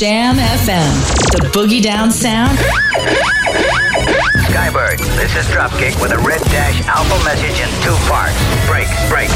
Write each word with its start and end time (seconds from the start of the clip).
Jam 0.00 0.36
FM, 0.36 1.30
the 1.32 1.46
boogie 1.52 1.82
down 1.82 2.10
sound. 2.10 2.56
Skybird, 4.48 4.96
this 5.18 5.36
is 5.36 5.44
Dropkick 5.52 6.00
with 6.00 6.12
a 6.12 6.18
red 6.20 6.40
dash 6.44 6.80
alpha 6.86 7.22
message 7.22 7.60
in 7.60 7.68
two 7.82 7.94
parts. 8.08 8.34
Break, 8.66 8.88
break. 9.10 9.28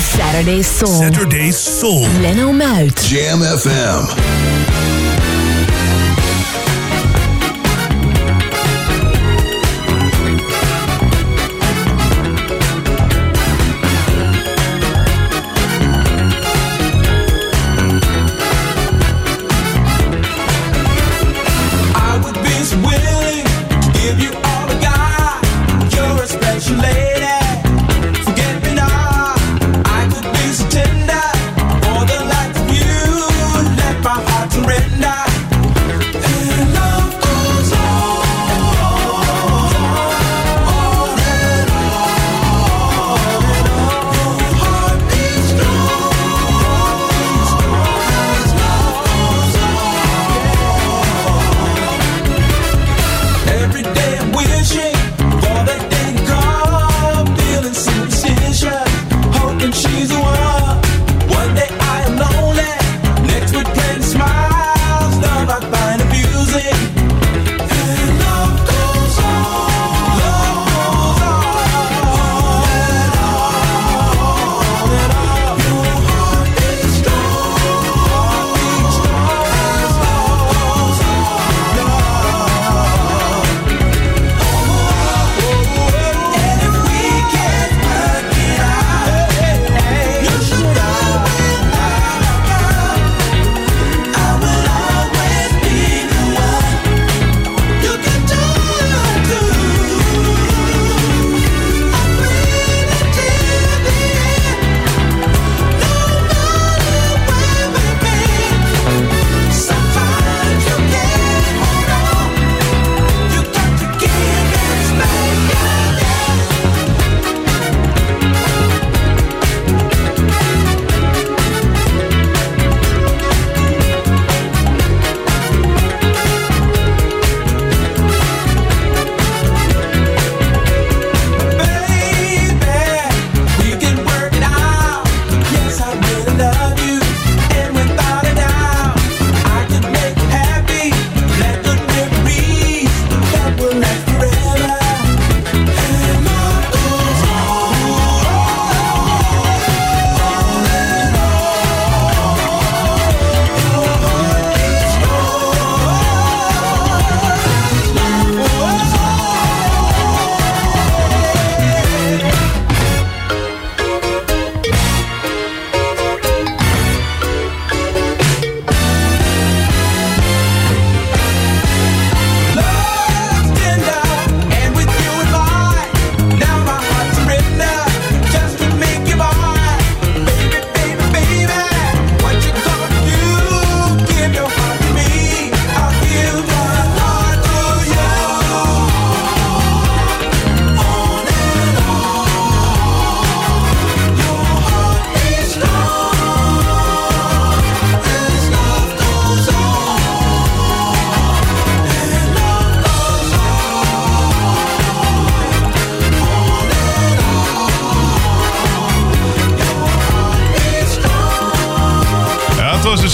Saturday 0.00 0.62
Soul. 0.62 0.88
Saturday 0.88 1.50
Soul. 1.50 2.08
Leno 2.22 2.52
Muit. 2.52 2.96
Jam 3.06 3.40
FM. 3.40 4.69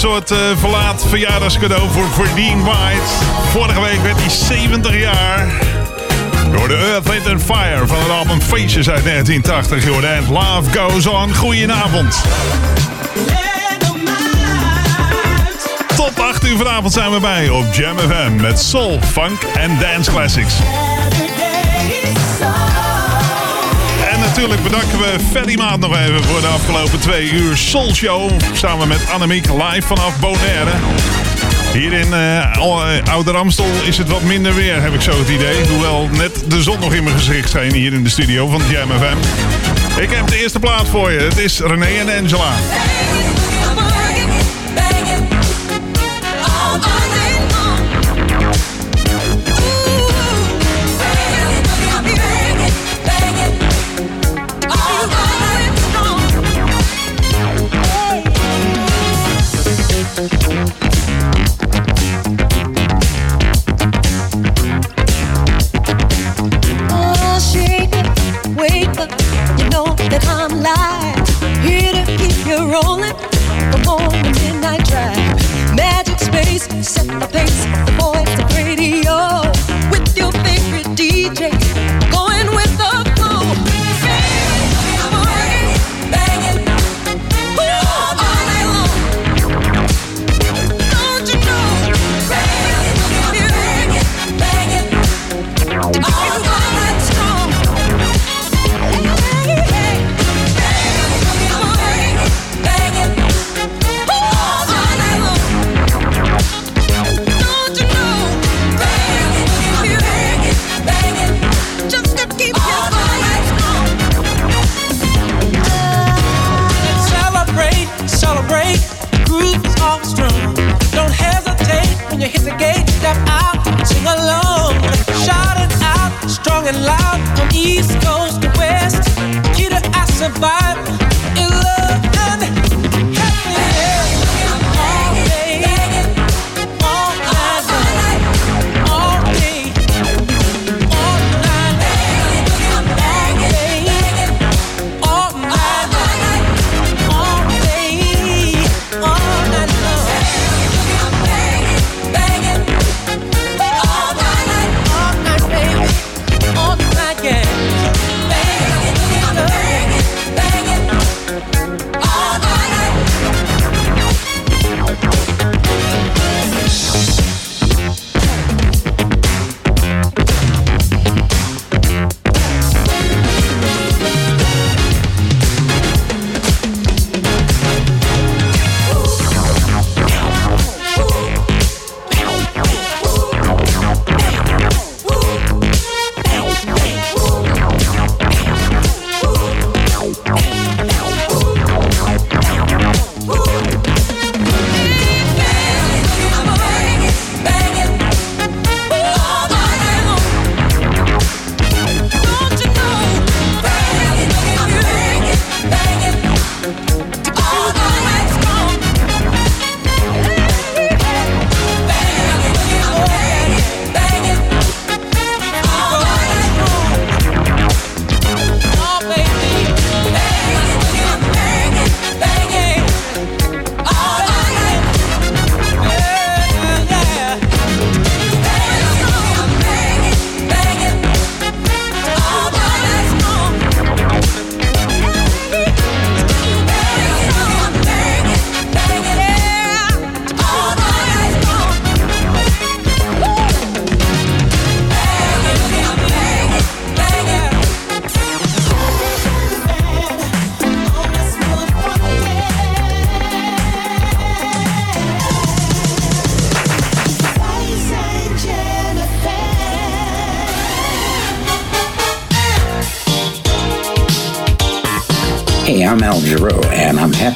Een 0.03 0.09
soort 0.09 0.31
eh, 0.31 0.37
verlaat 0.57 1.05
verjaardagscadeau 1.07 1.89
voor, 1.91 2.07
voor 2.07 2.25
White. 2.35 3.01
Vorige 3.49 3.81
week 3.81 4.01
werd 4.01 4.19
hij 4.19 4.29
70 4.29 4.99
jaar. 4.99 5.47
Door 6.51 6.67
de 6.67 6.75
Earth, 6.75 7.09
Wind 7.09 7.43
Fire 7.43 7.87
van 7.87 7.99
het 7.99 8.09
album 8.09 8.41
Faces 8.41 8.89
uit 8.89 9.03
1980. 9.03 9.83
Jordan 9.83 10.09
en 10.09 10.31
Love 10.31 10.79
Goes 10.79 11.07
On. 11.07 11.35
Goedenavond. 11.35 12.21
Tot 15.95 16.19
8 16.19 16.45
uur 16.45 16.57
vanavond 16.57 16.93
zijn 16.93 17.11
we 17.11 17.19
bij 17.19 17.49
op 17.49 17.73
Jam 17.73 17.97
FM 17.97 18.35
met 18.35 18.59
soul, 18.59 18.99
funk 19.11 19.41
en 19.41 19.79
dance 19.79 20.11
classics. 20.11 20.53
Natuurlijk 24.37 24.69
bedanken 24.69 24.99
we 24.99 25.15
Ferry 25.31 25.57
Maat 25.57 25.79
nog 25.79 25.97
even 25.97 26.23
voor 26.23 26.41
de 26.41 26.47
afgelopen 26.47 26.99
twee 26.99 27.29
uur 27.31 27.57
Soul 27.57 27.93
Show. 27.93 28.31
Samen 28.53 28.87
met 28.87 29.09
Annemiek 29.13 29.45
live 29.49 29.87
vanaf 29.87 30.19
Bonaire. 30.19 30.71
Hier 31.73 31.93
in 31.93 32.13
eh, 32.13 32.57
Al- 32.57 32.85
eh, 32.87 33.11
Ouder 33.13 33.35
Amstel 33.37 33.65
is 33.85 33.97
het 33.97 34.07
wat 34.09 34.21
minder 34.21 34.55
weer, 34.55 34.81
heb 34.81 34.93
ik 34.93 35.01
zo 35.01 35.19
het 35.19 35.29
idee. 35.29 35.67
Hoewel 35.67 36.09
net 36.11 36.43
de 36.51 36.61
zon 36.63 36.79
nog 36.79 36.93
in 36.93 37.03
mijn 37.03 37.15
gezicht 37.17 37.49
scheen 37.49 37.73
hier 37.73 37.93
in 37.93 38.03
de 38.03 38.09
studio 38.09 38.47
van 38.47 38.61
Jam 38.69 38.89
FM. 38.89 39.17
Ik 40.01 40.09
heb 40.11 40.27
de 40.27 40.37
eerste 40.41 40.59
plaat 40.59 40.87
voor 40.87 41.11
je. 41.11 41.19
Het 41.19 41.37
is 41.37 41.59
René 41.59 41.85
en 41.85 42.21
Angela. 42.23 42.51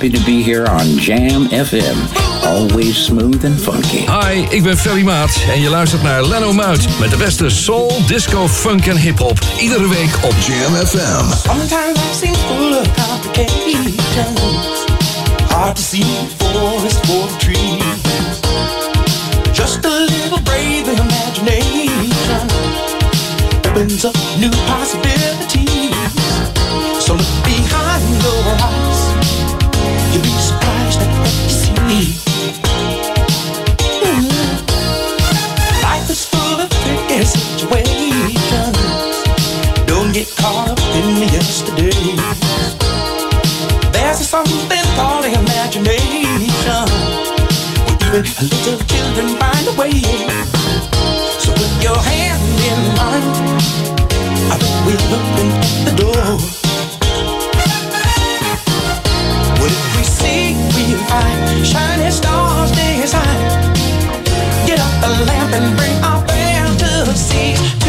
happy 0.01 0.17
to 0.17 0.25
be 0.25 0.41
here 0.41 0.65
on 0.65 0.97
Jam 0.97 1.45
FM. 1.49 1.95
Always 2.43 2.97
smooth 2.97 3.45
and 3.45 3.59
funky. 3.59 4.05
Hi, 4.07 4.45
ik 4.49 4.63
ben 4.63 4.77
Ferry 4.77 5.03
Maat 5.03 5.43
en 5.53 5.61
je 5.61 5.69
luistert 5.69 6.03
naar 6.03 6.23
Leno 6.23 6.53
Muit 6.53 6.99
met 6.99 7.09
de 7.09 7.17
beste 7.17 7.49
soul, 7.49 7.91
disco, 8.07 8.47
funk 8.47 8.85
en 8.85 8.97
hip-hop. 8.97 9.39
Iedere 9.59 9.87
week 9.87 10.17
op 10.23 10.33
Jam 10.45 10.73
FM. 10.85 11.25
Sometimes 11.47 11.69
life 11.69 11.99
seems 12.19 12.37
full 12.37 12.79
of 12.79 12.87
complications. 13.07 13.95
Hard 15.47 15.75
to 15.75 15.81
see 15.81 16.05
forest 16.37 17.05
for 17.05 17.27
the 17.27 17.35
trees. 17.37 18.39
Just 19.53 19.85
a 19.85 19.99
little 19.99 20.41
brave 20.43 20.87
imagination. 20.87 22.49
Opens 23.69 24.05
up 24.05 24.15
new 24.39 24.51
possibilities. 24.65 25.30
children, 48.23 48.49
little 48.49 48.79
children 48.85 49.27
find 49.39 49.67
a 49.67 49.73
way. 49.79 49.91
So 51.39 51.51
put 51.53 51.83
your 51.83 51.97
hand 51.97 52.41
in 52.69 52.79
mine. 52.97 53.29
I 54.51 54.57
think 54.59 54.75
we'll 54.85 55.07
open 55.17 55.47
the 55.85 55.93
door. 55.95 56.37
What 59.59 59.71
if 59.71 59.97
we 59.97 60.03
see 60.03 60.55
we 60.75 60.95
find 61.09 61.65
shiny 61.65 62.11
stars 62.11 62.71
day 62.71 63.01
and 63.01 63.09
Get 64.67 64.79
up 64.79 64.93
the 65.01 65.25
lamp 65.25 65.53
and 65.53 65.77
bring 65.77 65.95
our 66.03 66.25
band 66.25 66.79
to 66.79 67.11
the. 67.11 67.80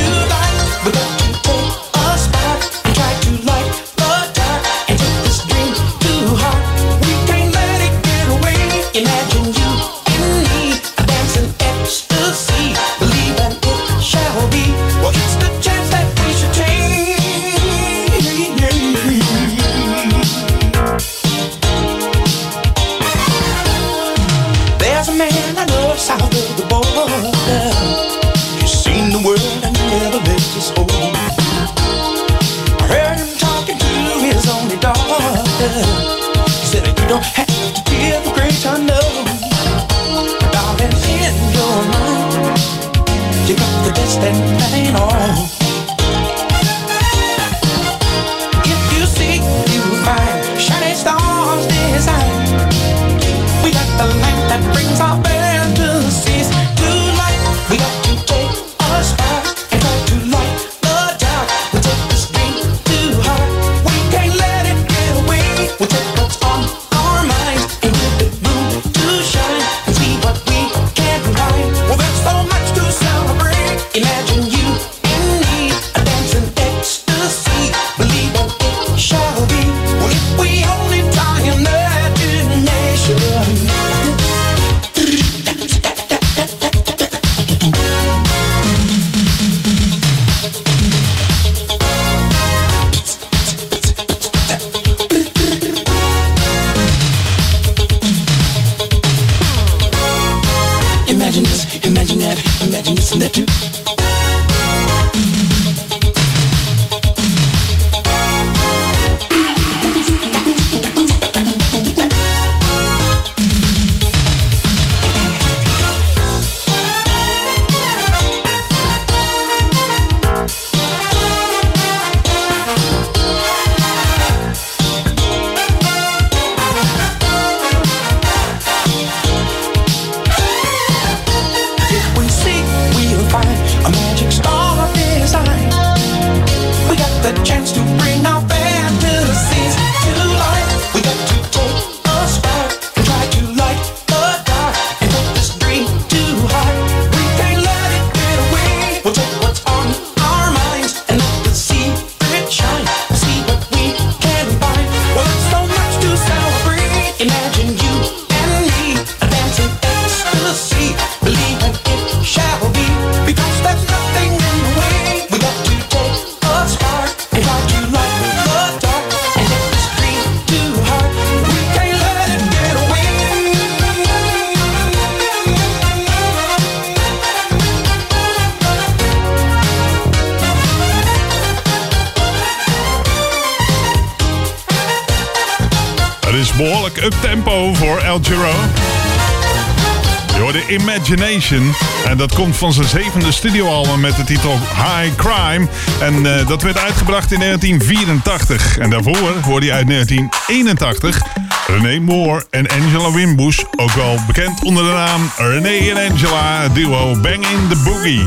van 192.63 192.73
zijn 192.73 192.89
zevende 193.03 193.33
studioalbum 193.33 194.01
met 194.01 194.17
de 194.17 194.25
titel 194.25 194.51
High 194.53 195.15
Crime. 195.17 195.69
En 196.01 196.27
eh, 196.27 196.47
dat 196.47 196.63
werd 196.63 196.79
uitgebracht 196.79 197.33
in 197.33 197.39
1984. 197.39 198.79
En 198.79 198.91
daarvoor 198.91 199.33
hoorde 199.45 199.67
hij 199.67 199.75
uit 199.75 199.87
1981 199.87 201.23
René 201.67 202.01
Moore 202.01 202.47
en 202.51 202.69
Angela 202.69 203.13
Wimbush. 203.13 203.63
Ook 203.77 203.93
wel 203.93 204.19
bekend 204.27 204.63
onder 204.63 204.85
de 204.85 204.91
naam 204.91 205.31
René 205.37 205.91
en 205.91 206.11
Angela, 206.11 206.69
duo 206.69 207.17
Bang 207.21 207.47
in 207.47 207.69
the 207.69 207.77
Boogie. 207.85 208.25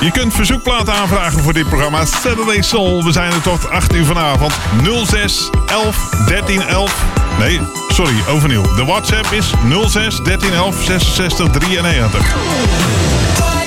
Je 0.00 0.10
kunt 0.10 0.34
verzoekplaten 0.34 0.94
aanvragen 0.94 1.42
voor 1.42 1.52
dit 1.52 1.68
programma 1.68 2.04
Saturday 2.04 2.62
Soul. 2.62 3.04
We 3.04 3.12
zijn 3.12 3.32
er 3.32 3.42
tot 3.42 3.70
8 3.70 3.94
uur 3.94 4.04
vanavond. 4.04 4.52
06 5.04 5.50
11 5.66 6.10
13 6.26 6.62
11. 6.62 7.04
Nee, 7.38 7.60
sorry, 8.04 8.26
overnieuw. 8.26 8.62
De 8.62 8.84
WhatsApp 8.84 9.32
is 9.32 9.54
06 9.88 10.18
1311 10.18 10.82
66 10.82 11.38
93. 11.38 13.57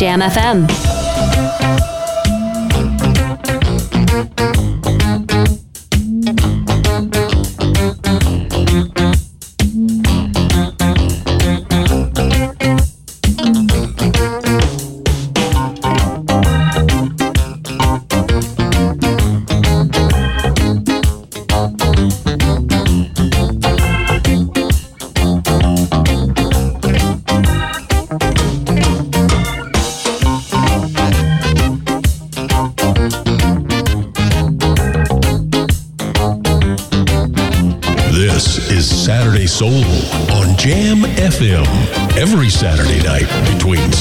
Jam 0.00 0.22
FM. 0.22 0.89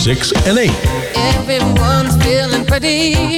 6 0.09 0.31
en 0.45 0.57
1. 0.57 0.71
Everyone's 1.37 2.17
feeling 2.23 2.65
pretty. 2.65 3.28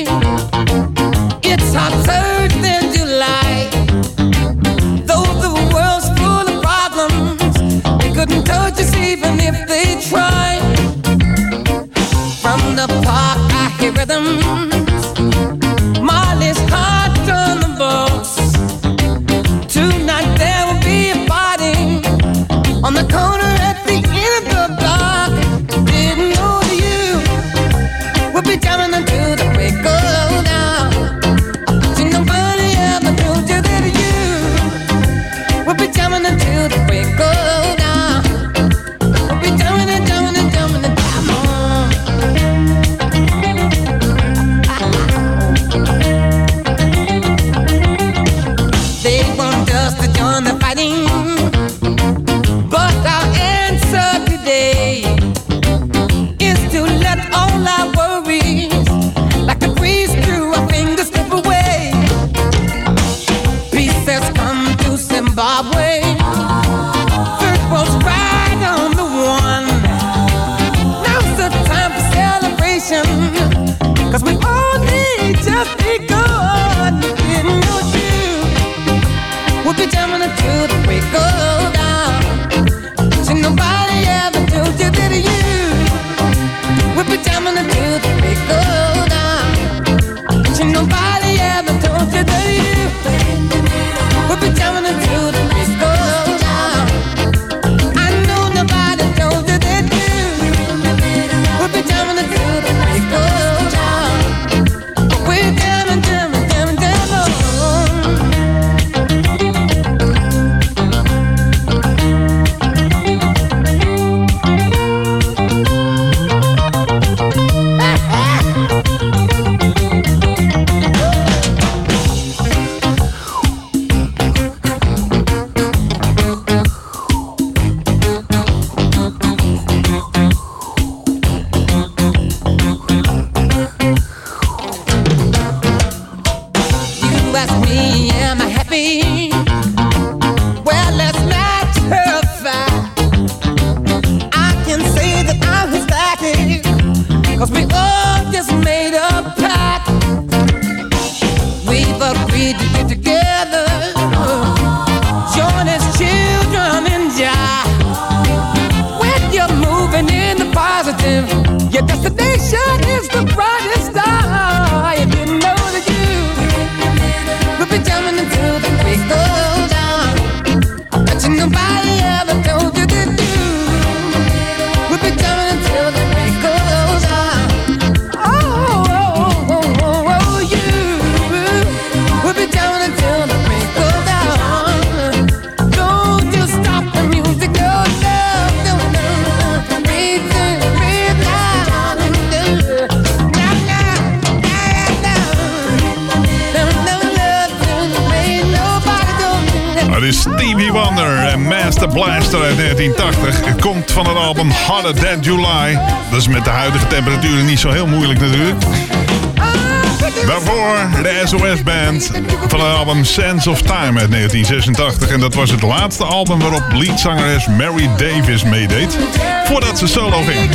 Of 213.48 213.62
Time 213.62 214.00
uit 214.00 214.12
1986. 214.12 215.10
En 215.10 215.20
dat 215.20 215.34
was 215.34 215.52
het 215.52 215.62
laatste 215.62 216.04
album 216.04 216.40
waarop 216.40 216.64
leadzangeres 216.74 217.48
Mary 217.48 217.90
Davis 217.98 218.44
meedeed. 218.44 218.98
Voordat 219.44 219.78
ze 219.78 219.88
solo 219.88 220.22
ging. 220.22 220.50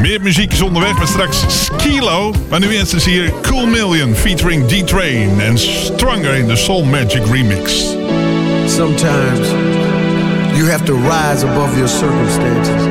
Meer 0.00 0.20
muziek 0.20 0.52
is 0.52 0.60
onderweg 0.60 0.98
met 0.98 1.08
straks 1.08 1.44
Skilo. 1.48 2.34
Maar 2.48 2.60
nu 2.60 2.68
eerst 2.68 2.94
is 2.94 3.04
hier 3.04 3.32
Cool 3.42 3.66
Million 3.66 4.14
featuring 4.14 4.68
D-Train. 4.68 5.40
En 5.40 5.58
Stronger 5.58 6.34
in 6.34 6.46
the 6.46 6.56
Soul 6.56 6.84
Magic 6.84 7.22
remix. 7.26 7.72
Sometimes 8.66 9.48
you 10.54 10.70
have 10.70 10.84
to 10.84 10.94
rise 10.94 11.46
above 11.46 11.76
your 11.76 11.88
circumstances. 11.88 12.82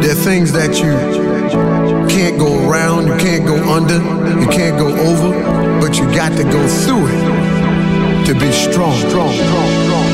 There 0.00 0.14
things 0.22 0.50
that 0.50 0.78
you... 0.78 1.23
You 1.54 2.06
can't 2.08 2.38
go 2.38 2.68
around, 2.68 3.06
you 3.06 3.16
can't 3.16 3.46
go 3.46 3.56
under, 3.72 3.98
you 4.40 4.48
can't 4.48 4.78
go 4.78 4.88
over, 4.88 5.80
but 5.80 5.96
you 5.98 6.04
got 6.14 6.30
to 6.36 6.44
go 6.44 6.66
through 6.66 7.06
it 7.08 8.26
to 8.26 8.34
be 8.34 8.50
strong. 8.52 8.96
strong, 8.98 9.32
strong, 9.32 9.84
strong. 9.84 10.13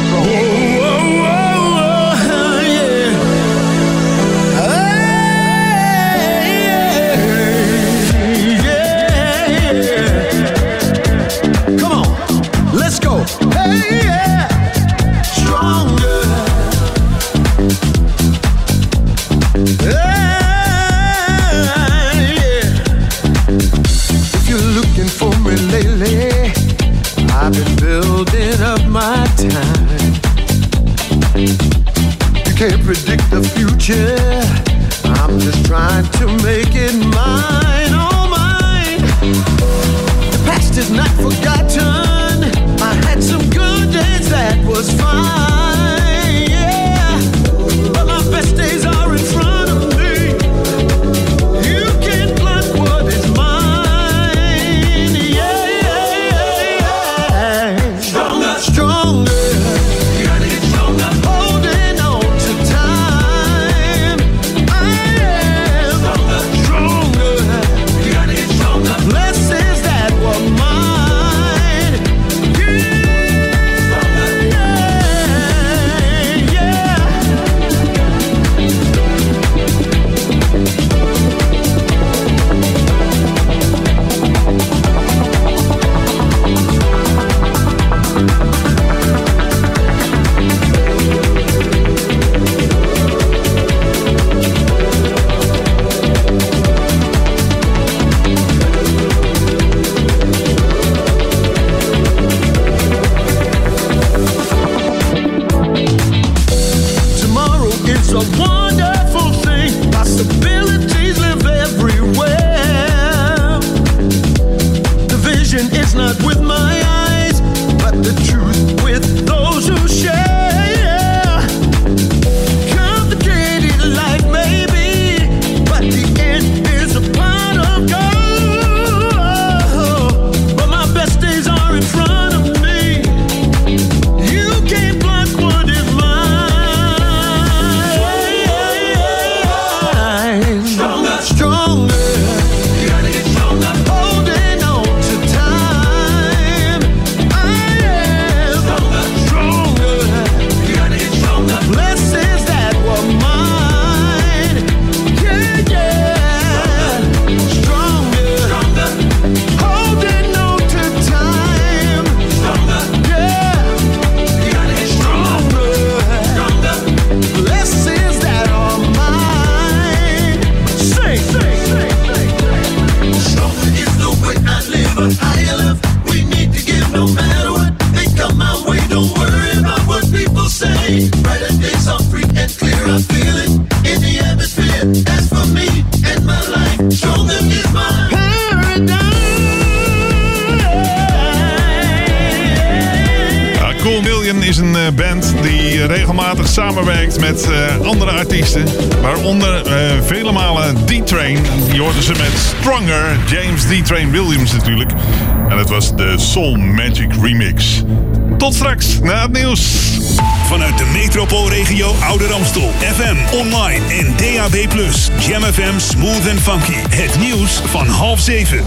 Smooth 215.81 216.29
and 216.31 216.41
Funky. 216.41 216.73
Het 216.73 217.19
nieuws 217.19 217.61
van 217.61 217.87
half 217.87 218.21
zeven. 218.21 218.65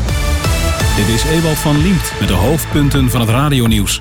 Dit 0.96 1.08
is 1.08 1.24
Ewald 1.24 1.58
van 1.58 1.82
Liemt 1.82 2.14
met 2.20 2.28
de 2.28 2.34
hoofdpunten 2.34 3.10
van 3.10 3.20
het 3.20 3.30
radionieuws. 3.30 4.00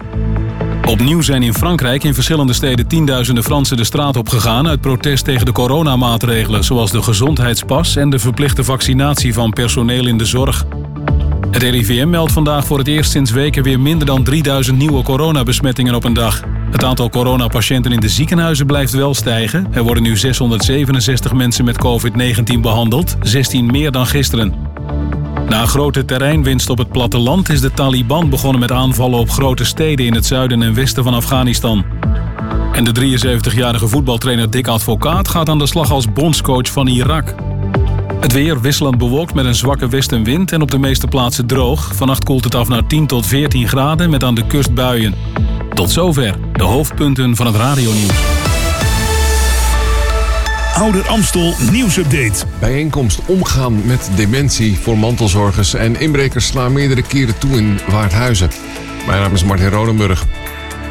Opnieuw 0.89 1.21
zijn 1.21 1.43
in 1.43 1.55
Frankrijk 1.55 2.05
in 2.05 2.15
verschillende 2.15 2.53
steden 2.53 2.87
tienduizenden 2.87 3.45
Fransen 3.45 3.77
de 3.77 3.85
straat 3.85 4.17
op 4.17 4.29
gegaan 4.29 4.69
uit 4.69 4.81
protest 4.81 5.25
tegen 5.25 5.47
de 5.47 5.53
coronamaatregelen, 5.53 6.65
zoals 6.65 6.91
de 6.91 7.03
gezondheidspas 7.03 7.97
en 7.97 8.11
de 8.11 8.19
verplichte 8.19 8.65
vaccinatie 8.65 9.35
van 9.35 9.53
personeel 9.53 10.07
in 10.07 10.19
de 10.19 10.25
zorg. 10.25 10.65
Het 11.51 11.63
RIVM 11.63 12.11
meldt 12.11 12.33
vandaag 12.33 12.67
voor 12.67 12.79
het 12.79 12.89
eerst 12.89 13.11
sinds 13.11 13.31
weken 13.31 13.63
weer 13.63 13.81
minder 13.81 14.07
dan 14.07 14.25
3000 14.25 14.79
nieuwe 14.79 15.03
coronabesmettingen 15.03 15.95
op 15.95 16.05
een 16.05 16.15
dag. 16.15 16.43
Het 16.73 16.85
aantal 16.85 17.11
coronapatiënten 17.11 17.93
in 17.93 18.01
de 18.01 18.09
ziekenhuizen 18.09 18.67
blijft 18.67 18.93
wel 18.93 19.15
stijgen. 19.15 19.67
Er 19.73 19.83
worden 19.83 20.03
nu 20.03 20.17
667 20.17 21.33
mensen 21.33 21.65
met 21.65 21.85
COVID-19 21.87 22.61
behandeld, 22.61 23.17
16 23.21 23.67
meer 23.67 23.91
dan 23.91 24.07
gisteren. 24.07 24.55
Na 25.49 25.61
een 25.61 25.69
grote 25.69 26.05
terreinwinst 26.05 26.71
op 26.71 26.79
het 26.79 26.93
platteland 26.93 27.49
is 27.49 27.61
de 27.61 27.73
Taliban 27.73 28.31
begonnen 28.31 28.61
met 28.61 28.73
aanvallen 28.73 29.19
op 29.19 29.31
grote 29.31 29.65
steden 29.65 30.07
in 30.07 30.15
het 30.15 30.27
zuiden 30.27 30.63
en 30.63 30.75
westen 30.75 31.05
van 31.05 31.15
Afghanistan. 31.15 31.85
En 32.73 32.85
de 32.85 33.19
73-jarige 33.19 33.89
voetbaltrainer 33.89 34.51
Dick 34.51 34.67
Advocaat 34.67 35.29
gaat 35.29 35.49
aan 35.49 35.59
de 35.59 35.67
slag 35.67 35.91
als 35.91 36.13
bondscoach 36.13 36.71
van 36.71 36.87
Irak. 36.87 37.35
Het 38.21 38.33
weer 38.33 38.61
wisselend 38.61 38.99
bewolkt 38.99 39.35
met 39.35 39.45
een 39.45 39.55
zwakke 39.55 39.89
westenwind 39.89 40.53
en 40.53 40.63
op 40.63 40.71
de 40.71 40.79
meeste 40.79 41.07
plaatsen 41.07 41.47
droog. 41.47 41.95
Vannacht 41.95 42.25
koelt 42.25 42.45
het 42.45 42.55
af 42.55 42.69
naar 42.69 42.87
10 42.87 43.07
tot 43.07 43.27
14 43.27 43.69
graden 43.69 44.11
met 44.11 44.25
aan 44.25 44.35
de 44.35 44.47
kust 44.47 44.75
buien. 44.75 45.15
Tot 45.75 45.91
zover 45.91 46.35
de 46.53 46.63
hoofdpunten 46.63 47.37
van 47.37 47.47
het 47.47 47.57
radionieuws. 47.57 48.33
Ouder 50.75 51.09
Amstel 51.09 51.55
nieuwsupdate. 51.71 52.45
Bijeenkomst 52.61 53.21
omgaan 53.27 53.87
met 53.87 54.11
dementie 54.15 54.79
voor 54.79 54.99
mantelzorgers 54.99 55.75
en 55.75 56.01
inbrekers 56.01 56.47
slaan 56.47 56.73
meerdere 56.73 57.03
keren 57.03 57.39
toe 57.39 57.51
in 57.51 57.79
Waardhuizen. 57.89 58.51
Mijn 59.07 59.21
naam 59.21 59.35
is 59.35 59.45
Martin 59.45 59.69
Rodenburg. 59.69 60.25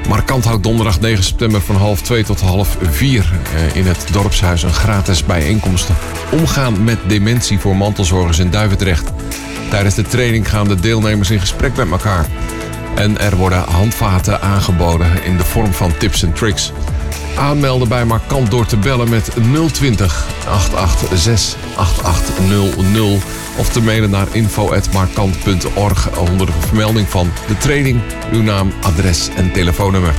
Markant 0.08 0.46
houdt 0.46 0.64
donderdag 0.64 1.00
9 1.00 1.24
september 1.24 1.62
van 1.62 1.76
half 1.76 2.02
2 2.02 2.24
tot 2.24 2.42
half 2.42 2.78
4 2.82 3.32
in 3.74 3.86
het 3.86 4.08
dorpshuis 4.12 4.64
een 4.64 4.74
gratis 4.74 5.26
bijeenkomst. 5.26 5.90
Omgaan 6.32 6.84
met 6.84 6.98
dementie 7.08 7.60
voor 7.60 7.76
mantelzorgers 7.76 8.40
in 8.40 8.50
Duivendrecht. 8.50 9.12
Tijdens 9.70 9.96
de 9.96 10.04
training 10.04 10.50
gaan 10.50 10.68
de 10.68 10.80
deelnemers 10.80 11.30
in 11.30 11.40
gesprek 11.40 11.76
met 11.76 11.92
elkaar. 11.92 12.26
En 12.96 13.20
er 13.20 13.36
worden 13.36 13.64
handvaten 13.70 14.42
aangeboden 14.42 15.24
in 15.24 15.38
de 15.38 15.44
vorm 15.44 15.74
van 15.74 15.98
tips 15.98 16.24
en 16.24 16.34
tricks. 16.34 16.72
Aanmelden 17.38 17.88
bij 17.88 18.06
Markant 18.06 18.52
door 18.52 18.66
te 18.66 18.78
bellen 18.78 19.10
met 19.10 19.32
020 19.72 20.28
886 20.48 21.60
8800 21.76 23.24
of 23.58 23.70
te 23.70 23.82
mailen 23.82 24.10
naar 24.10 24.28
info.markant.org 24.32 26.20
onder 26.20 26.46
de 26.46 26.52
vermelding 26.60 27.10
van 27.10 27.32
de 27.48 27.58
training, 27.58 28.02
uw 28.32 28.42
naam, 28.42 28.72
adres 28.82 29.30
en 29.36 29.52
telefoonnummer. 29.52 30.14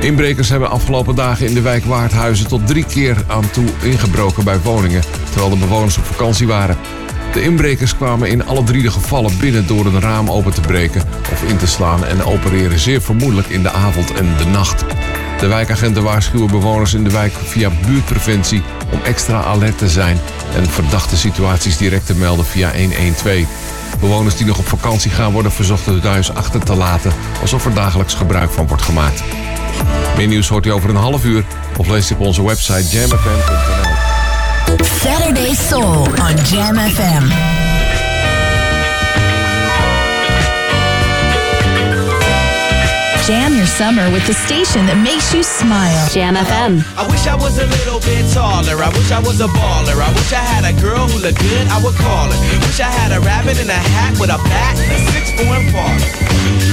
Inbrekers 0.00 0.48
hebben 0.48 0.70
afgelopen 0.70 1.14
dagen 1.14 1.46
in 1.46 1.54
de 1.54 1.60
wijk 1.60 1.84
Waardhuizen 1.84 2.48
tot 2.48 2.66
drie 2.66 2.84
keer 2.84 3.24
aan 3.26 3.50
toe 3.50 3.66
ingebroken 3.82 4.44
bij 4.44 4.60
woningen, 4.60 5.02
terwijl 5.30 5.50
de 5.50 5.56
bewoners 5.56 5.98
op 5.98 6.04
vakantie 6.04 6.46
waren. 6.46 6.76
De 7.36 7.42
inbrekers 7.42 7.96
kwamen 7.96 8.28
in 8.28 8.46
alle 8.46 8.64
drie 8.64 8.82
de 8.82 8.90
gevallen 8.90 9.38
binnen 9.38 9.66
door 9.66 9.86
een 9.86 10.00
raam 10.00 10.30
open 10.30 10.54
te 10.54 10.60
breken 10.60 11.02
of 11.32 11.42
in 11.42 11.56
te 11.56 11.66
slaan 11.66 12.04
en 12.04 12.24
opereren 12.24 12.78
zeer 12.78 13.02
vermoedelijk 13.02 13.46
in 13.46 13.62
de 13.62 13.70
avond 13.70 14.12
en 14.12 14.36
de 14.36 14.44
nacht. 14.44 14.84
De 15.38 15.46
wijkagenten 15.46 16.02
waarschuwen 16.02 16.50
bewoners 16.50 16.94
in 16.94 17.04
de 17.04 17.10
wijk 17.10 17.32
via 17.32 17.70
buurtpreventie 17.86 18.62
om 18.92 19.00
extra 19.04 19.42
alert 19.42 19.78
te 19.78 19.88
zijn 19.88 20.18
en 20.54 20.66
verdachte 20.66 21.16
situaties 21.16 21.76
direct 21.76 22.06
te 22.06 22.14
melden 22.14 22.46
via 22.46 22.72
112. 22.76 23.44
Bewoners 24.00 24.36
die 24.36 24.46
nog 24.46 24.58
op 24.58 24.68
vakantie 24.68 25.10
gaan 25.10 25.32
worden 25.32 25.52
verzocht 25.52 25.86
het 25.86 26.04
huis 26.04 26.34
achter 26.34 26.64
te 26.64 26.74
laten 26.74 27.12
alsof 27.40 27.64
er 27.64 27.74
dagelijks 27.74 28.14
gebruik 28.14 28.50
van 28.50 28.66
wordt 28.66 28.82
gemaakt. 28.82 29.22
Meer 30.16 30.26
nieuws 30.26 30.48
hoort 30.48 30.66
u 30.66 30.70
over 30.70 30.90
een 30.90 30.96
half 30.96 31.24
uur 31.24 31.44
of 31.76 31.88
leest 31.88 32.10
u 32.10 32.14
op 32.14 32.20
onze 32.20 32.44
website 32.44 32.96
jamfm.nl. 32.96 33.95
Saturday 35.06 35.54
Soul 35.54 36.02
on 36.20 36.36
Jam 36.38 36.74
FM. 36.74 37.65
Jam 43.26 43.56
your 43.56 43.66
summer 43.66 44.08
with 44.12 44.24
the 44.28 44.32
station 44.46 44.86
that 44.86 44.94
makes 45.02 45.34
you 45.34 45.42
smile. 45.42 46.06
Jam 46.14 46.38
FM. 46.38 46.78
I 46.94 47.02
wish 47.10 47.26
I 47.26 47.34
was 47.34 47.58
a 47.58 47.66
little 47.66 47.98
bit 47.98 48.22
taller. 48.30 48.78
I 48.78 48.86
wish 48.94 49.10
I 49.10 49.18
was 49.18 49.42
a 49.42 49.50
baller. 49.50 49.98
I 49.98 50.14
wish 50.14 50.30
I 50.30 50.38
had 50.38 50.62
a 50.62 50.70
girl 50.78 51.10
who 51.10 51.18
looked 51.18 51.42
good. 51.42 51.66
I 51.66 51.82
would 51.82 51.98
call 51.98 52.30
her. 52.30 52.38
Wish 52.62 52.78
I 52.78 52.86
had 52.86 53.10
a 53.10 53.18
rabbit 53.26 53.58
in 53.58 53.66
a 53.66 53.82
hat 53.98 54.14
with 54.22 54.30
a 54.30 54.38
bat 54.46 54.78
and 54.78 54.94
a 54.94 54.98
six 55.10 55.34
four 55.34 55.58
parlor. 55.74 56.26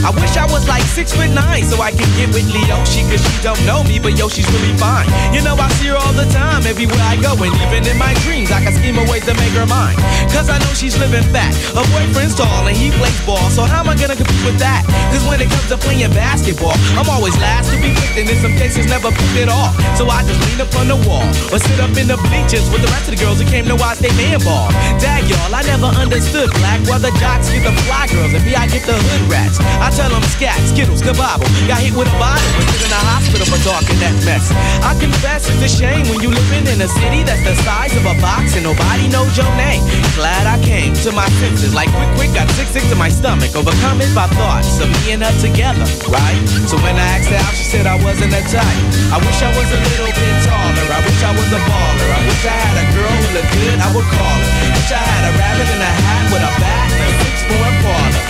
I 0.06 0.12
wish 0.14 0.36
I 0.38 0.46
was 0.46 0.68
like 0.68 0.84
six 0.84 1.16
foot 1.16 1.32
nine 1.34 1.64
so 1.64 1.82
I 1.82 1.90
could 1.90 2.12
get 2.20 2.30
with 2.36 2.46
Leoshi 2.52 3.02
cause 3.10 3.24
she 3.24 3.34
don't 3.42 3.58
know 3.66 3.82
me, 3.88 3.98
but 3.98 4.14
yo, 4.14 4.30
she's 4.30 4.46
really 4.54 4.76
fine. 4.78 5.10
You 5.34 5.42
know, 5.42 5.58
I 5.58 5.72
see 5.80 5.90
her 5.90 5.98
all 5.98 6.14
the 6.14 6.28
time 6.30 6.68
everywhere 6.70 7.02
I 7.02 7.16
go, 7.18 7.34
and 7.40 7.50
even 7.66 7.82
in 7.88 7.98
my 7.98 8.14
dreams, 8.22 8.52
I 8.52 8.62
can 8.62 8.76
scheme 8.76 9.00
a 9.00 9.06
way 9.10 9.24
to 9.24 9.34
make 9.40 9.56
her 9.58 9.66
mine. 9.66 9.96
Cause 10.30 10.52
I 10.52 10.60
know 10.60 10.76
she's 10.76 11.00
living 11.00 11.24
fat. 11.32 11.56
Her 11.74 11.88
boyfriend's 11.96 12.36
tall 12.36 12.68
and 12.68 12.76
he 12.76 12.92
plays 13.00 13.16
ball, 13.26 13.48
so 13.50 13.64
how 13.64 13.82
am 13.82 13.90
I 13.90 13.96
gonna 13.96 14.20
compete 14.20 14.44
with 14.46 14.60
that? 14.60 14.84
Cause 15.10 15.24
when 15.26 15.40
it 15.40 15.50
comes 15.50 15.72
to 15.72 15.80
playing 15.80 16.12
basketball, 16.12 16.43
I'm 16.44 17.08
always 17.08 17.32
last 17.40 17.72
to 17.72 17.80
be 17.80 17.88
picked, 17.96 18.20
and 18.20 18.28
in 18.28 18.36
some 18.44 18.52
cases 18.60 18.84
never 18.92 19.16
picked 19.16 19.40
at 19.40 19.48
all. 19.48 19.72
So 19.96 20.12
I 20.12 20.28
just 20.28 20.44
lean 20.44 20.60
up 20.60 20.76
on 20.76 20.92
the 20.92 21.00
wall 21.08 21.24
or 21.56 21.58
sit 21.58 21.80
up 21.80 21.96
in 21.96 22.12
the 22.12 22.20
bleachers 22.20 22.68
with 22.68 22.84
the 22.84 22.92
rest 22.92 23.08
of 23.08 23.16
the 23.16 23.22
girls 23.24 23.40
who 23.40 23.48
came 23.48 23.64
to 23.72 23.80
watch 23.80 24.04
they 24.04 24.12
man 24.20 24.44
ball. 24.44 24.68
Dag 25.00 25.24
y'all, 25.32 25.56
I 25.56 25.64
never 25.64 25.88
understood 25.96 26.52
black 26.60 26.84
why 26.84 27.00
the 27.00 27.16
jocks 27.16 27.48
get 27.48 27.64
the 27.64 27.72
fly 27.88 28.12
girls 28.12 28.36
and 28.36 28.44
me 28.44 28.60
I 28.60 28.68
get 28.68 28.84
the 28.84 28.92
hood 28.92 29.24
rats. 29.32 29.56
I 29.80 29.88
tell 29.96 30.12
them 30.12 30.20
scat, 30.36 30.60
skittles, 30.68 31.00
kabobble. 31.00 31.48
Got 31.64 31.80
hit 31.80 31.96
with 31.96 32.12
a 32.12 32.18
bottle 32.20 32.44
put 32.60 32.76
in 32.84 32.92
the 32.92 33.04
hospital 33.08 33.48
for 33.48 33.60
talking 33.64 33.96
that 34.04 34.12
mess. 34.28 34.52
I 34.84 35.00
confess 35.00 35.48
it's 35.48 35.64
a 35.64 35.72
shame 35.72 36.04
when 36.12 36.20
you 36.20 36.28
living 36.28 36.68
in 36.68 36.84
a 36.84 36.92
city 36.92 37.24
that's 37.24 37.44
the 37.48 37.56
size 37.64 37.96
of 37.96 38.04
a 38.04 38.20
box 38.20 38.60
and 38.60 38.68
nobody 38.68 39.08
knows 39.08 39.32
your 39.40 39.48
name. 39.56 39.80
Glad 40.20 40.44
I 40.44 40.60
came 40.60 40.92
to 41.08 41.16
my 41.16 41.32
senses, 41.40 41.72
like 41.72 41.88
quick, 41.96 42.12
quick, 42.20 42.32
got 42.36 42.52
sick, 42.60 42.68
sick 42.68 42.84
to 42.92 43.00
my 43.00 43.08
stomach, 43.08 43.56
overcome 43.56 44.04
it 44.04 44.12
by 44.12 44.28
thoughts 44.36 44.84
of 44.84 44.92
me 44.92 45.16
and 45.16 45.24
her 45.24 45.32
together, 45.40 45.88
right? 46.12 46.33
So 46.70 46.76
when 46.82 46.96
I 46.98 47.06
asked 47.20 47.30
her 47.30 47.38
out, 47.38 47.54
she 47.54 47.66
said 47.66 47.86
I 47.86 47.98
wasn't 48.02 48.34
a 48.34 48.42
type. 48.50 48.84
I 49.14 49.18
wish 49.22 49.40
I 49.46 49.52
was 49.54 49.68
a 49.70 49.80
little 49.80 50.10
bit 50.10 50.36
taller. 50.48 50.88
I 50.90 51.00
wish 51.06 51.22
I 51.22 51.32
was 51.38 51.50
a 51.54 51.62
baller. 51.70 52.10
I 52.10 52.22
wish 52.26 52.44
I 52.46 52.56
had 52.56 52.76
a 52.82 52.86
girl 52.98 53.14
who 53.14 53.28
looked 53.38 53.54
good. 53.54 53.78
I 53.78 53.90
would 53.94 54.08
call 54.10 54.38
her. 54.42 54.52
Wish 54.74 54.92
I 54.94 55.02
had 55.02 55.24
a 55.30 55.32
rabbit 55.38 55.70
in 55.70 55.82
a 55.82 55.92
hat 55.94 56.26
with 56.34 56.44
a 56.44 56.54
bat 56.58 56.88
and 56.94 57.02
a 57.06 57.12
six 57.22 57.36
four 57.46 57.70
parlor. 57.86 58.24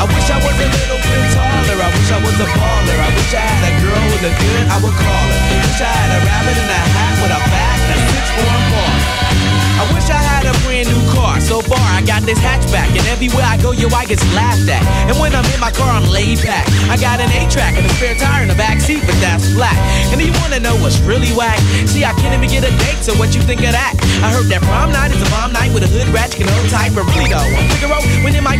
I 0.00 0.04
wish 0.08 0.28
I 0.32 0.38
was 0.40 0.56
a 0.56 0.68
little 0.68 1.00
bit 1.00 1.24
taller. 1.32 1.76
I 1.80 1.88
wish 1.92 2.10
I 2.12 2.18
was 2.20 2.36
a 2.36 2.48
baller. 2.52 2.98
I 3.00 3.10
wish 3.16 3.32
I 3.32 3.44
had 3.44 3.62
a 3.68 3.72
girl 3.80 4.00
who 4.00 4.16
looked 4.20 4.40
good. 4.40 4.64
I 4.68 4.76
would 4.84 4.96
call 4.96 5.26
her. 5.32 5.40
Wish 5.64 5.80
I 5.80 5.92
had 5.92 6.10
a 6.16 6.20
rabbit 6.24 6.56
in 6.60 6.68
a 6.68 6.80
hat 6.92 7.14
with 7.24 7.32
a 7.32 7.40
bat 7.48 7.78
and 7.80 7.90
a 7.94 7.98
six 8.12 8.24
four 8.36 8.56
parlor. 8.76 9.69
I 9.80 9.88
wish 9.96 10.12
I 10.12 10.20
had 10.20 10.44
a 10.44 10.52
brand 10.60 10.92
new 10.92 11.00
car. 11.08 11.40
So 11.40 11.64
far, 11.64 11.80
I 11.80 12.04
got 12.04 12.20
this 12.28 12.36
hatchback, 12.36 12.92
and 12.92 13.00
everywhere 13.08 13.48
I 13.48 13.56
go, 13.56 13.72
yo, 13.72 13.88
I 13.88 14.04
get 14.04 14.20
laughed 14.36 14.68
at. 14.68 14.84
And 15.08 15.16
when 15.16 15.32
I'm 15.32 15.48
in 15.56 15.56
my 15.56 15.72
car, 15.72 15.88
I'm 15.88 16.04
laid 16.12 16.36
back. 16.44 16.68
I 16.92 17.00
got 17.00 17.16
an 17.16 17.32
A-track 17.32 17.80
and 17.80 17.88
a 17.88 17.92
spare 17.96 18.12
tire 18.12 18.44
in 18.44 18.52
the 18.52 18.60
back 18.60 18.84
seat, 18.84 19.00
but 19.08 19.16
that's 19.24 19.48
flat. 19.56 19.72
And 20.12 20.20
you 20.20 20.36
wanna 20.44 20.60
know 20.60 20.76
what's 20.84 21.00
really 21.00 21.32
whack? 21.32 21.56
See, 21.88 22.04
I 22.04 22.12
can't 22.20 22.36
even 22.36 22.52
get 22.52 22.60
a 22.60 22.72
date, 22.76 23.00
so 23.00 23.16
what 23.16 23.32
you 23.32 23.40
think 23.40 23.64
of 23.64 23.72
that? 23.72 23.96
I 24.20 24.28
heard 24.28 24.52
that 24.52 24.60
prom 24.68 24.92
night 24.92 25.16
is 25.16 25.22
a 25.24 25.30
bomb 25.32 25.56
night 25.56 25.72
with 25.72 25.80
a 25.80 25.88
hood 25.88 26.12
ratchet 26.12 26.44
and 26.44 26.52
old 26.60 26.68
type 26.68 26.92
of 27.00 27.08
though. 27.08 27.48
Figaro, 27.80 28.04
when 28.20 28.36
in 28.36 28.44
my 28.44 28.59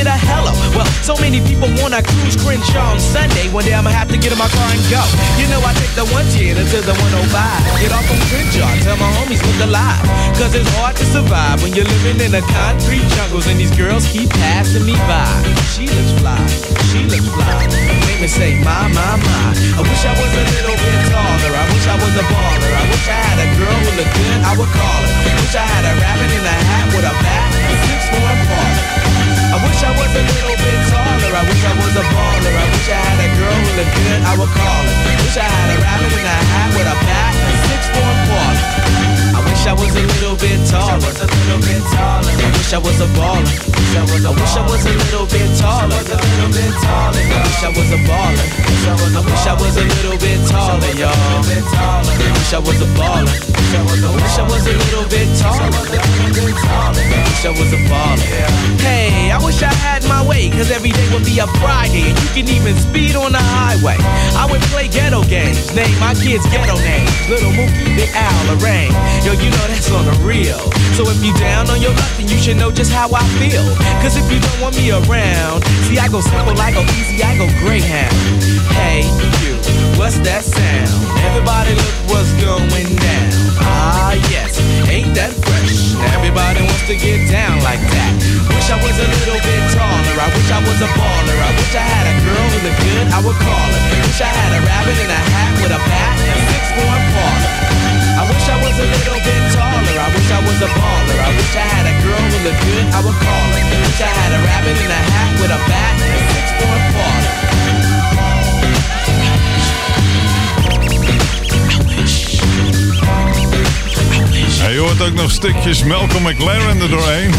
get 0.00 0.08
a 0.08 0.16
hello. 0.32 0.56
Well, 0.72 0.88
so 1.04 1.12
many 1.20 1.44
people 1.44 1.68
wanna 1.76 2.00
cruise 2.00 2.36
Crenshaw 2.40 2.96
on 2.96 3.00
Sunday. 3.00 3.52
One 3.52 3.68
day 3.68 3.76
I'ma 3.76 3.92
have 3.92 4.08
to 4.08 4.16
get 4.16 4.32
in 4.32 4.40
my 4.40 4.48
car 4.48 4.68
and 4.72 4.80
go. 4.88 5.04
You 5.36 5.44
know, 5.52 5.60
I 5.60 5.76
take 5.76 5.92
the 5.92 6.08
110 6.08 6.56
until 6.56 6.80
the 6.88 6.96
105. 6.96 7.28
Get 7.84 7.92
off 7.92 8.08
on 8.08 8.20
Crenshaw, 8.32 8.72
tell 8.80 8.96
my 8.96 9.10
homies 9.20 9.44
look 9.44 9.60
alive. 9.60 10.00
Cause 10.40 10.56
it's 10.56 10.68
hard 10.80 10.96
to 10.96 11.04
survive 11.04 11.60
when 11.60 11.76
you're 11.76 11.88
living 12.00 12.16
in 12.24 12.32
the 12.32 12.40
concrete 12.48 13.04
jungles 13.12 13.44
and 13.44 13.60
these 13.60 13.74
girls 13.76 14.08
keep 14.08 14.32
passing 14.40 14.88
me 14.88 14.96
by. 15.04 15.28
She 15.76 15.84
looks 15.84 16.16
fly, 16.16 16.40
she 16.88 17.04
looks 17.04 17.28
fly. 17.28 17.60
Make 18.08 18.24
me 18.24 18.28
say, 18.28 18.56
my, 18.64 18.88
my, 18.96 19.20
my. 19.20 19.44
I 19.76 19.80
wish 19.84 20.02
I 20.08 20.16
was 20.16 20.32
a 20.32 20.44
little 20.56 20.76
bit 20.80 20.98
taller. 21.12 21.52
I 21.52 21.64
wish 21.76 21.84
I 21.84 21.96
was 22.00 22.14
a 22.16 22.24
baller. 22.24 22.72
I 22.72 22.84
wish 22.88 23.04
I 23.04 23.18
had 23.20 23.38
a 23.44 23.48
girl 23.52 23.78
who 23.84 23.90
looked 24.00 24.16
good. 24.16 24.38
I 24.48 24.52
would 24.56 24.72
call 24.72 25.00
her. 25.04 25.12
Wish 25.44 25.56
I 25.60 25.66
had 25.68 25.84
a 25.84 25.92
rabbit 26.00 26.30
in 26.32 26.40
a 26.40 26.56
hat 26.56 26.86
with 26.96 27.04
a 27.04 27.14
bat 27.20 27.50
six 27.84 28.08
four 28.08 28.32
parlor. 28.48 28.79
Wish 29.64 29.82
I 29.84 29.92
was 29.92 30.12
a 30.16 30.22
little 30.24 30.56
bit 30.56 30.78
taller. 30.88 31.32
I 31.36 31.42
wish 31.44 31.62
I 31.64 31.72
was 31.76 31.94
a 31.96 32.04
baller. 32.12 32.54
I 32.54 32.66
wish 32.72 32.88
I 32.88 33.00
had 33.00 33.18
a 33.20 33.30
girl 33.36 33.56
who 33.60 33.70
looked 33.76 33.94
good. 33.96 34.20
I 34.24 34.32
would 34.38 34.52
call 34.56 34.82
her. 34.88 34.96
Wish 35.20 35.36
I 35.36 35.44
had 35.44 35.68
a 35.72 35.78
rabbit 35.80 36.12
in 36.16 36.24
a 36.24 36.38
hat 36.52 36.68
with 36.76 36.88
a 36.88 36.96
bat 37.04 37.34
and 37.36 37.56
six 37.68 37.82
parlor. 37.92 39.19
I 39.60 39.74
wish 39.74 39.76
I 39.76 39.84
was 39.84 39.92
a 39.92 40.00
little 40.00 40.36
bit 40.40 40.56
taller. 40.72 41.04
I 41.04 41.28
wish 42.48 42.72
I 42.72 42.80
was 42.80 42.96
a 42.96 43.08
baller. 43.12 43.44
I 43.92 44.08
wish 44.08 44.56
I 44.56 44.64
was 44.64 44.86
a 44.86 44.88
little 44.88 45.26
bit 45.28 45.52
taller. 45.60 46.00
I 46.00 46.48
wish 46.48 47.60
I 47.60 47.68
was 47.68 47.92
a 47.92 48.00
baller. 48.08 48.48
I 48.80 49.20
wish 49.20 49.44
I 49.44 49.52
was 49.60 49.76
a 49.76 49.84
little 49.84 50.16
bit 50.16 50.40
taller, 50.48 50.88
y'all. 50.96 51.12
I 51.12 51.44
wish 51.44 52.56
I 52.56 52.58
was 52.58 52.80
a 52.80 52.88
baller. 52.96 53.36
I 53.70 53.84
wish 53.84 54.38
I 54.38 54.48
was 54.48 54.64
a 54.64 54.72
little 54.72 55.04
bit 55.12 55.28
taller. 55.36 55.68
I 55.68 55.92
wish 57.28 57.44
I 57.44 57.50
was 57.52 57.72
a 57.72 57.80
baller. 57.84 58.24
Hey, 58.80 59.30
I 59.30 59.36
wish 59.44 59.62
I 59.62 59.72
had 59.74 60.02
my 60.08 60.26
way, 60.26 60.48
cause 60.48 60.70
every 60.70 60.90
day 60.90 61.06
would 61.12 61.26
be 61.26 61.38
a 61.38 61.46
Friday, 61.60 62.08
and 62.08 62.16
you 62.16 62.28
can 62.32 62.48
even 62.48 62.74
speed 62.80 63.14
on 63.14 63.32
the 63.32 63.44
highway. 63.60 63.96
I 64.40 64.48
would 64.50 64.62
play 64.72 64.88
ghetto 64.88 65.22
games, 65.24 65.68
name 65.76 65.92
my 66.00 66.14
kids 66.14 66.48
ghetto 66.48 66.80
names. 66.80 67.12
Little 67.28 67.52
Mookie, 67.52 67.92
Big 67.94 68.08
Al, 68.16 68.40
Lorraine. 68.48 68.96
Yo, 69.20 69.36
you 69.36 69.49
know 69.50 69.66
that's 69.66 69.90
on 69.90 70.04
the 70.06 70.16
real. 70.22 70.60
So 70.94 71.06
if 71.08 71.18
you 71.24 71.32
down 71.38 71.70
on 71.70 71.80
your 71.80 71.92
luck, 71.94 72.12
then 72.16 72.28
you 72.28 72.38
should 72.38 72.56
know 72.56 72.70
just 72.70 72.92
how 72.92 73.08
I 73.10 73.24
feel. 73.38 73.64
Cause 74.02 74.16
if 74.16 74.26
you 74.30 74.38
don't 74.40 74.60
want 74.60 74.76
me 74.76 74.90
around, 74.90 75.64
see, 75.86 75.98
I 75.98 76.08
go 76.08 76.20
simple, 76.20 76.56
I 76.58 76.72
go 76.72 76.82
easy, 76.98 77.22
I 77.22 77.36
go 77.36 77.46
Greyhound. 77.62 78.14
Hey, 78.74 79.04
you, 79.42 79.56
what's 79.98 80.18
that 80.22 80.44
sound? 80.44 80.90
Everybody 81.26 81.74
look 81.74 81.94
what's 82.10 82.32
going 82.40 82.90
down. 82.96 83.28
Ah, 83.62 84.14
yes, 84.32 84.56
ain't 84.88 85.14
that 85.14 85.32
fresh? 85.44 85.94
Everybody 86.16 86.64
wants 86.64 86.86
to 86.88 86.96
get 86.96 87.28
down 87.28 87.60
like 87.60 87.80
that. 87.80 88.12
Wish 88.48 88.68
I 88.72 88.76
was 88.80 88.96
a 88.96 89.08
little 89.20 89.40
bit 89.40 89.62
taller. 89.72 90.16
I 90.16 90.28
wish 90.32 90.48
I 90.48 90.60
was 90.64 90.78
a 90.80 90.90
baller. 90.96 91.38
I 91.38 91.50
wish 91.56 91.74
I 91.76 91.84
had 91.84 92.06
a 92.08 92.16
girl 92.24 92.46
who 92.50 92.58
looked 92.64 92.80
good. 92.80 93.06
I 93.12 93.18
would 93.20 93.38
call 93.40 93.68
her. 93.68 93.82
Wish 94.04 94.20
I 94.20 94.30
had 94.30 94.50
a 94.56 94.60
rabbit 94.64 94.96
in 94.96 95.10
a 95.10 95.22
hat 95.32 95.52
with 95.60 95.72
a 95.76 95.80
bat 95.80 96.16
and 96.18 96.28
a 96.30 96.38
six 96.50 96.64
four 96.76 96.96
parlor. 97.14 97.89
I 98.30 98.32
wish 98.32 98.48
I 98.48 98.58
was 98.62 98.78
a 98.78 98.86
little 98.86 99.20
bit 99.26 99.42
taller. 99.50 99.96
I 99.98 100.08
wish 100.14 100.30
I 100.30 100.40
was 100.46 100.62
a 100.62 100.70
baller. 100.78 101.18
I 101.18 101.30
wish 101.34 101.52
I 101.56 101.66
had 101.66 101.86
a 101.90 101.94
girl 101.98 102.22
who 102.30 102.38
looked 102.46 102.62
good. 102.62 102.86
I 102.94 103.02
would 103.02 103.18
call 103.26 103.46
her. 103.50 103.62
Wish 103.82 104.00
I 104.06 104.06
had 104.06 104.30
a 104.38 104.40
rabbit 104.46 104.78
in 104.78 104.86
a 104.86 105.02
hat 105.10 105.32
with 105.42 105.50
a 105.50 105.58
bat 105.66 105.94
and 105.98 106.14
a 106.14 106.22
six 106.30 106.46
four 106.58 106.76
parlor. 106.94 107.38
Ja, 114.58 114.68
je 114.68 114.78
hoort 114.78 115.02
ook 115.02 115.14
nog 115.14 115.30
stukjes 115.30 115.84
Malcolm 115.84 116.22
McLaren 116.22 116.80
er 116.80 116.88
doorheen. 116.88 117.30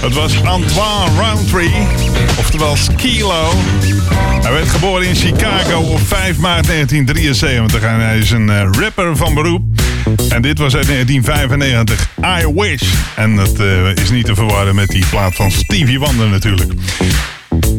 Het 0.00 0.14
was 0.14 0.44
Antoine 0.44 1.20
Roundtree, 1.20 1.86
oftewel 2.38 2.76
Skilo. 2.76 3.50
Hij 4.42 4.52
werd 4.52 4.68
geboren 4.68 5.06
in 5.06 5.14
Chicago 5.14 5.80
op 5.80 6.00
5 6.00 6.38
maart 6.38 6.66
1973 6.66 7.82
en 7.82 8.00
hij 8.00 8.18
is 8.18 8.30
een 8.30 8.50
eh, 8.50 8.68
rapper 8.80 9.16
van 9.16 9.34
beroep. 9.34 9.62
En 10.28 10.42
dit 10.42 10.58
was 10.58 10.76
uit 10.76 10.86
1995, 10.86 12.08
I 12.42 12.52
Wish. 12.54 12.82
En 13.16 13.36
dat 13.36 13.60
eh, 13.60 13.94
is 13.94 14.10
niet 14.10 14.24
te 14.24 14.34
verwarren 14.34 14.74
met 14.74 14.88
die 14.88 15.06
plaat 15.06 15.34
van 15.34 15.50
Stevie 15.50 15.98
Wonder 15.98 16.28
natuurlijk. 16.28 16.72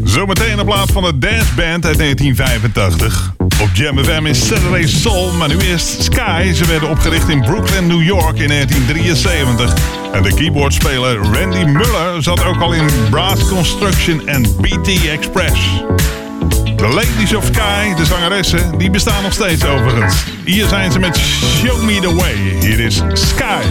Zometeen 0.04 0.60
een 0.60 0.66
plaat 0.66 0.92
van 0.92 1.04
de 1.04 1.18
Dance 1.18 1.54
Band 1.56 1.86
uit 1.86 1.98
1985. 1.98 3.34
Op 3.62 3.70
Jam 3.74 4.04
FM 4.04 4.26
is 4.26 4.48
Saturday 4.48 4.88
Soul, 4.88 5.34
maar 5.34 5.48
nu 5.48 5.58
eerst 5.60 6.04
Sky. 6.04 6.54
Ze 6.54 6.66
werden 6.66 6.90
opgericht 6.90 7.30
in 7.30 7.42
Brooklyn, 7.42 7.88
New 7.88 8.04
York 8.04 8.38
in 8.38 8.48
1973. 8.48 9.74
En 10.14 10.24
de 10.24 10.34
keyboardspeler 10.34 11.18
Randy 11.18 11.64
Muller 11.64 12.24
zat 12.24 12.44
ook 12.44 12.62
al 12.62 12.74
in 12.74 12.86
Brass 13.10 13.48
Construction 13.48 14.28
en 14.28 14.42
BT 14.42 15.08
Express. 15.08 15.60
De 16.76 16.88
Ladies 16.88 17.36
of 17.36 17.46
Sky, 17.46 17.94
de 17.96 18.06
zangeressen, 18.06 18.78
die 18.78 18.90
bestaan 18.90 19.24
nog 19.24 19.34
steeds 19.34 19.66
overigens. 19.66 20.24
Hier 20.46 20.68
zijn 20.68 20.92
ze 20.92 21.00
met 21.00 21.18
Show 21.18 21.82
Me 21.84 22.00
The 22.00 22.16
Way. 22.16 22.36
Hier 22.60 22.80
is 22.80 23.02
Sky. 23.14 23.62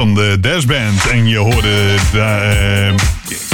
Van 0.00 0.14
de 0.14 0.36
Dash 0.40 0.64
Band. 0.64 1.06
En 1.10 1.28
je 1.28 1.36
hoorde, 1.36 1.94
eh, 2.12 2.94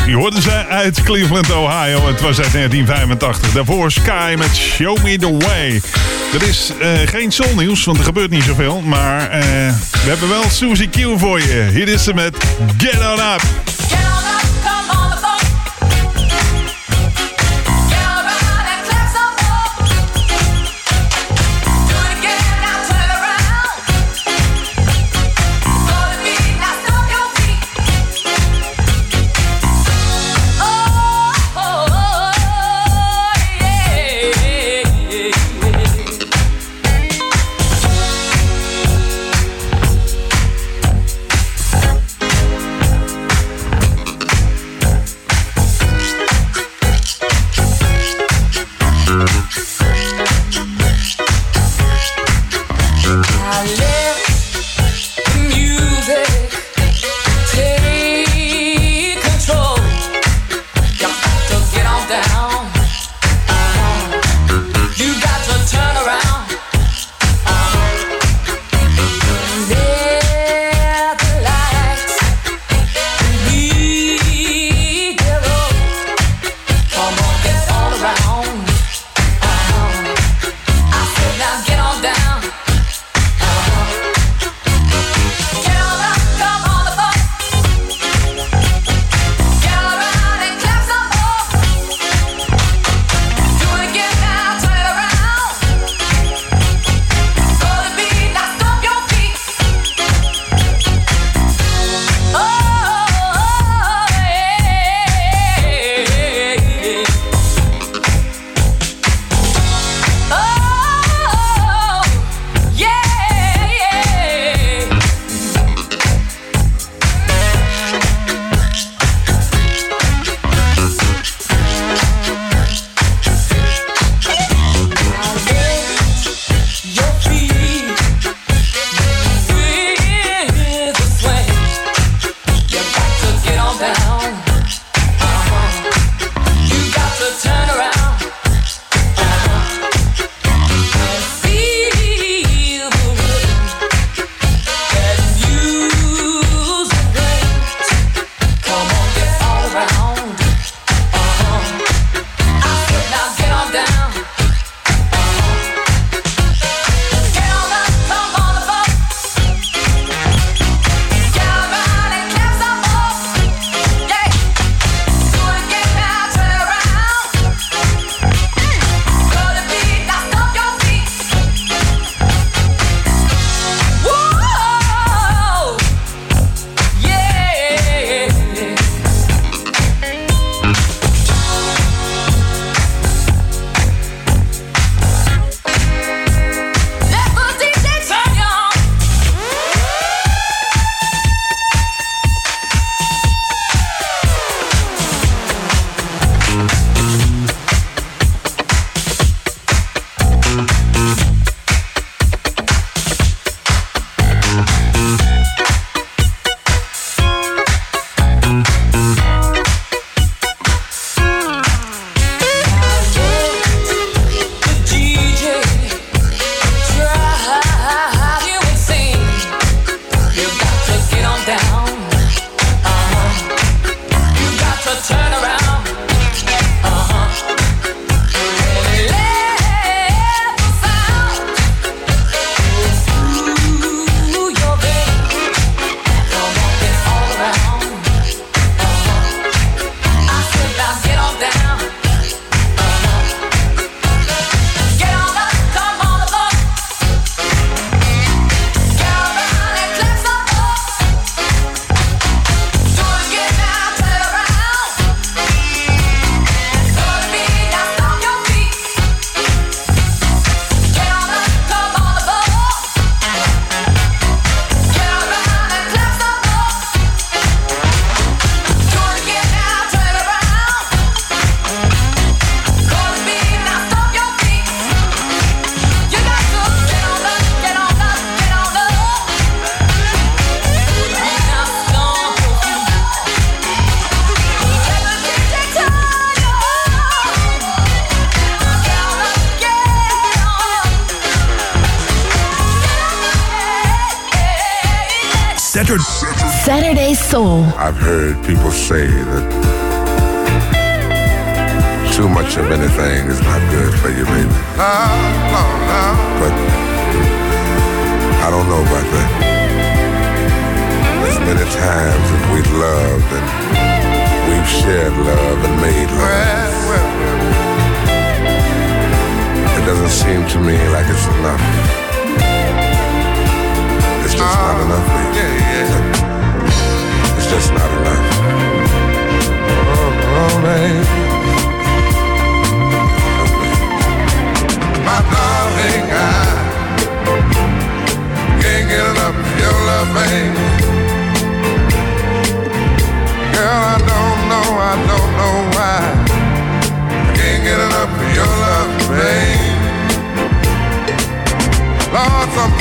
je 0.07 0.15
hoorde 0.15 0.41
ze 0.41 0.51
uit 0.51 1.03
Cleveland, 1.03 1.53
Ohio. 1.53 2.07
Het 2.07 2.21
was 2.21 2.41
uit 2.41 2.53
1985. 2.53 3.53
Daarvoor 3.53 3.91
Sky 3.91 4.35
met 4.39 4.57
Show 4.57 5.03
Me 5.03 5.19
The 5.19 5.37
Way. 5.37 5.81
Er 6.35 6.49
is 6.49 6.73
eh, 6.81 6.91
geen 7.05 7.33
soulnieuws, 7.33 7.85
want 7.85 7.99
er 7.99 8.05
gebeurt 8.05 8.31
niet 8.31 8.43
zoveel. 8.43 8.81
Maar 8.81 9.31
eh, 9.31 9.41
we 10.03 10.09
hebben 10.09 10.29
wel 10.29 10.51
Suzy 10.51 10.89
Q 10.89 11.19
voor 11.19 11.41
je. 11.41 11.69
Hier 11.73 11.89
is 11.89 12.05
ze 12.05 12.15
met 12.15 12.37
Get 12.79 12.99
On 12.99 13.33
Up. 13.35 13.66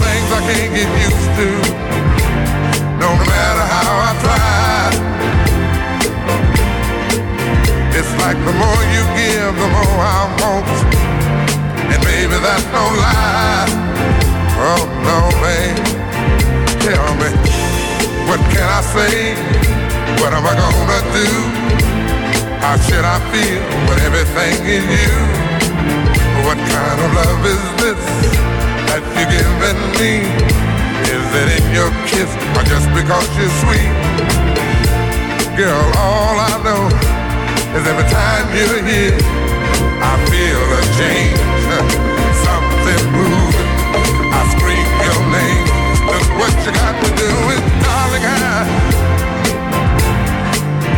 Things 0.05 0.29
I 0.29 0.41
can't 0.49 0.71
get 0.77 0.89
used 1.07 1.31
to. 1.39 1.49
No 3.03 3.09
matter 3.31 3.65
how 3.75 3.91
I 4.07 4.11
try. 4.23 5.15
It's 7.97 8.13
like 8.23 8.39
the 8.47 8.55
more 8.61 8.81
you 8.95 9.03
give, 9.19 9.53
the 9.63 9.69
more 9.75 9.99
I 10.17 10.21
want. 10.39 10.67
And 11.91 12.01
baby, 12.03 12.37
that's 12.45 12.67
no 12.77 12.85
lie. 13.03 13.69
Oh 14.69 14.83
no, 15.07 15.17
babe. 15.43 15.79
Tell 16.85 17.09
me, 17.21 17.29
what 18.27 18.41
can 18.53 18.67
I 18.79 18.81
say? 18.95 19.15
What 20.21 20.31
am 20.37 20.45
I 20.45 20.53
gonna 20.61 21.01
do? 21.19 21.29
How 22.63 22.75
should 22.85 23.05
I 23.15 23.17
feel 23.31 23.61
with 23.87 23.99
everything 24.07 24.57
in 24.77 24.85
you? 24.99 25.15
What 26.45 26.57
kind 26.73 26.99
of 27.05 27.09
love 27.19 27.45
is 27.53 27.63
this 27.81 28.44
that 28.95 29.03
you're 29.11 29.27
giving 29.27 29.81
me? 29.99 30.23
Is 31.11 31.27
it 31.35 31.47
in 31.59 31.65
your 31.75 31.91
kiss 32.07 32.31
or 32.55 32.63
just 32.63 32.87
because 32.95 33.27
you're 33.35 33.51
sweet? 33.63 33.91
Girl, 35.59 35.83
all 35.99 36.39
I 36.39 36.55
know 36.63 36.87
is 37.75 37.83
every 37.83 38.07
time 38.07 38.47
you're 38.55 38.79
here, 38.87 39.19
I 39.99 40.15
feel 40.31 40.63
a 40.79 40.81
change. 40.95 41.43
Something 42.47 43.03
moving. 43.11 43.67
I 44.31 44.41
scream 44.55 44.87
your 45.03 45.21
name. 45.27 45.67
Look 46.07 46.27
what 46.39 46.55
you 46.63 46.71
got 46.71 46.95
to 46.95 47.09
do 47.19 47.29
with 47.51 47.63
darling 47.83 48.23
I 48.23 48.63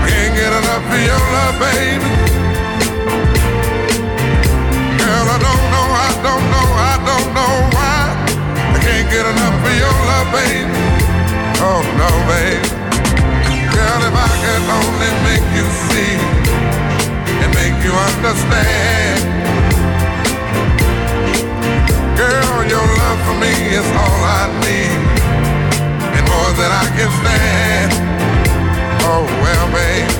can't 0.06 0.34
get 0.38 0.52
enough 0.54 0.86
of 0.86 1.02
your 1.02 1.22
love, 1.34 1.58
baby. 1.58 2.27
Of 10.28 10.34
baby. 10.34 10.72
Oh 11.60 11.82
no, 12.02 12.10
baby. 12.28 12.68
Girl, 13.76 14.00
if 14.08 14.16
I 14.16 14.32
could 14.44 14.64
only 14.80 15.12
make 15.28 15.48
you 15.56 15.66
see 15.88 16.16
and 17.44 17.50
make 17.54 17.78
you 17.84 17.94
understand. 17.94 19.20
Girl, 22.18 22.58
your 22.66 22.88
love 23.02 23.20
for 23.28 23.38
me 23.40 23.54
is 23.80 23.88
all 24.02 24.22
I 24.24 24.44
need, 24.66 25.02
and 26.18 26.26
more 26.34 26.52
than 26.60 26.72
I 26.72 26.86
can 26.96 27.10
stand. 27.22 27.92
Oh 29.10 29.24
well, 29.44 29.68
babe, 29.76 30.12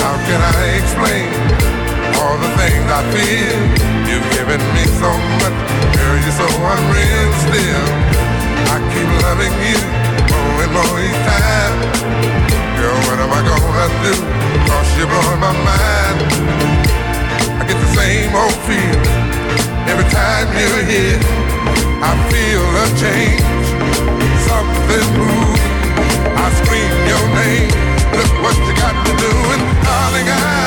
how 0.00 0.16
can 0.26 0.40
I 0.40 0.60
explain 0.80 1.81
all 2.22 2.38
the 2.38 2.52
things 2.54 2.86
I 2.86 3.02
feel? 3.10 3.58
You've 4.06 4.28
given 4.38 4.62
me 4.76 4.84
so 5.02 5.10
much, 5.42 5.58
girl, 5.94 6.16
you're 6.22 6.38
so 6.38 6.46
unreal 6.46 7.30
still. 7.46 7.86
I 8.70 8.76
keep 8.94 9.08
loving 9.26 9.54
you 9.66 9.78
more 10.30 10.56
and 10.62 10.72
more 10.76 10.96
each 11.02 11.22
time. 11.26 11.74
Girl, 12.78 12.98
what 13.06 13.18
am 13.18 13.32
I 13.34 13.42
gonna 13.42 13.86
do? 14.06 14.14
Cause 14.70 14.88
you're 14.96 15.10
blowing 15.10 15.42
my 15.42 15.54
mind. 15.66 16.18
I 17.58 17.62
get 17.66 17.78
the 17.82 17.90
same 17.98 18.30
old 18.38 18.58
feeling 18.66 19.18
every 19.90 20.06
time 20.14 20.46
you're 20.54 20.84
here. 20.86 21.20
I 22.06 22.12
feel 22.30 22.64
a 22.82 22.86
change, 23.02 23.66
something 24.46 25.08
moving. 25.18 25.74
I 26.38 26.46
scream 26.60 26.92
your 27.10 27.24
name. 27.42 27.72
Look 28.14 28.32
what 28.44 28.56
you 28.66 28.74
got 28.78 28.94
to 29.06 29.12
do, 29.24 29.32
and 29.54 29.62
darling, 29.86 30.28
I 30.28 30.61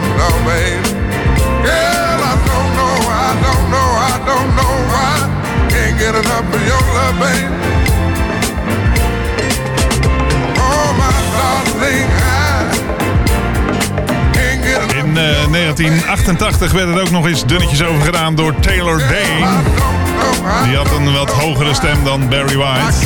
Babe. 0.00 0.82
Girl, 1.64 2.20
I 2.20 2.34
don't 2.44 2.70
know, 2.76 2.96
I 3.08 3.32
don't 3.44 3.66
know, 3.72 3.88
I 3.96 4.14
don't 4.28 4.50
know 4.58 4.74
why. 4.92 5.68
Can't 5.70 5.98
get 5.98 6.14
enough 6.14 6.54
of 6.54 6.66
your 6.66 6.82
love, 6.94 7.18
babe. 7.18 7.75
1988 15.56 16.72
werd 16.72 16.88
het 16.88 17.00
ook 17.00 17.10
nog 17.10 17.26
eens 17.26 17.46
dunnetjes 17.46 17.82
over 17.82 18.02
gedaan 18.02 18.34
door 18.34 18.54
Taylor 18.60 18.98
Dane. 18.98 19.62
Die 20.64 20.76
had 20.76 20.90
een 20.90 21.12
wat 21.12 21.30
hogere 21.30 21.74
stem 21.74 22.04
dan 22.04 22.28
Barry 22.28 22.56
White. 22.56 22.96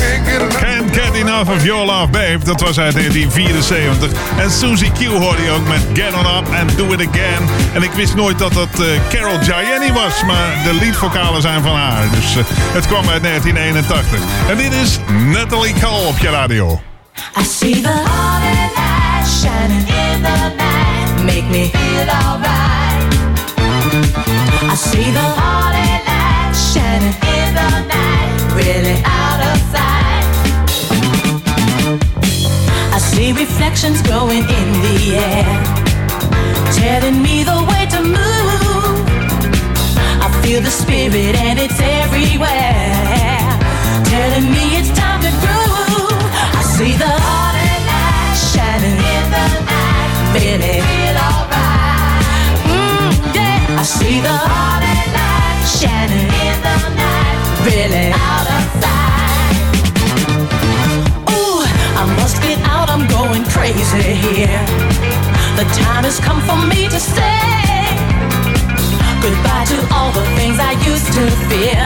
Can't 0.59 0.95
get 0.97 1.13
enough 1.13 1.51
of 1.51 1.63
your 1.63 1.85
love, 1.85 2.07
babe. 2.07 2.37
Dat 2.43 2.61
was 2.61 2.79
uit 2.79 2.93
1974. 2.93 4.11
En 4.37 4.51
Susie 4.51 4.91
Q 4.91 5.05
hoorde 5.05 5.43
je 5.43 5.51
ook 5.51 5.67
met 5.67 5.81
Get 5.93 6.13
on 6.13 6.25
up 6.25 6.47
and 6.59 6.77
do 6.77 6.85
it 6.91 7.07
again. 7.07 7.49
En 7.73 7.83
ik 7.83 7.91
wist 7.91 8.15
nooit 8.15 8.39
dat 8.39 8.53
dat 8.53 8.79
eh, 8.79 8.85
Carol 9.09 9.37
Gianni 9.41 9.93
was. 9.93 10.23
Maar 10.23 10.63
de 10.63 10.73
leadvocalen 10.73 11.41
zijn 11.41 11.61
van 11.61 11.75
haar. 11.75 12.09
Dus 12.11 12.35
eh, 12.35 12.43
het 12.47 12.87
kwam 12.87 13.09
uit 13.09 13.23
1981. 13.23 14.19
En 14.49 14.57
dit 14.57 14.73
is 14.73 14.99
Natalie 15.25 15.73
Cole 15.81 16.07
op 16.07 16.17
je 16.17 16.29
radio. 16.29 16.81
I 17.39 17.43
see 17.43 17.81
the 17.81 18.03
shining 19.25 19.87
in 19.87 20.23
the 20.23 20.53
night, 20.57 21.00
make 21.25 21.45
me 21.49 21.69
feel 21.69 22.07
alright. 22.09 23.01
I 24.73 24.75
see 24.75 25.09
the 25.11 25.27
morning 25.37 26.01
light 26.07 26.53
shining 26.55 27.15
in 27.37 27.49
the 27.59 27.69
night, 27.95 28.31
really 28.57 28.97
out 29.05 29.41
of 29.49 29.57
sight. 29.73 30.25
I 32.95 32.99
see 32.99 33.33
reflections 33.33 34.01
glowing 34.01 34.45
in 34.59 34.67
the 34.85 34.97
air, 35.15 35.51
telling 36.73 37.21
me 37.21 37.43
the 37.43 37.59
way 37.69 37.85
to 37.93 38.01
move. 38.01 38.97
I 40.25 40.27
feel 40.41 40.61
the 40.61 40.71
spirit 40.71 41.35
and 41.35 41.59
it's 41.59 41.79
everywhere, 41.79 43.45
telling 44.05 44.49
me 44.51 44.77
it's 44.79 44.91
time 44.97 45.21
to 45.21 45.31
groove. 45.43 46.23
I 46.59 46.61
see 46.63 46.93
the 46.97 47.50
really 50.41 50.81
feel 50.89 51.17
alright. 51.29 52.25
Mm, 52.73 53.11
yeah, 53.37 53.81
I 53.81 53.83
see 53.85 54.17
the 54.25 54.37
morning 54.49 55.07
light 55.17 55.61
shining 55.77 56.29
in 56.45 56.57
the 56.65 56.77
night, 56.97 57.37
really 57.67 58.07
out 58.09 58.47
of 58.57 58.63
sight. 58.81 59.55
Ooh, 61.37 61.61
I 62.01 62.03
must 62.17 62.41
get 62.41 62.59
out, 62.73 62.89
I'm 62.89 63.05
going 63.17 63.45
crazy 63.53 64.17
here. 64.25 64.65
The 65.59 65.65
time 65.85 66.03
has 66.09 66.19
come 66.19 66.41
for 66.49 66.57
me 66.71 66.89
to 66.89 66.99
say 66.99 67.41
goodbye 69.21 69.65
to 69.73 69.77
all 69.93 70.11
the 70.11 70.25
things 70.37 70.57
I 70.57 70.73
used 70.89 71.09
to 71.17 71.23
fear. 71.49 71.85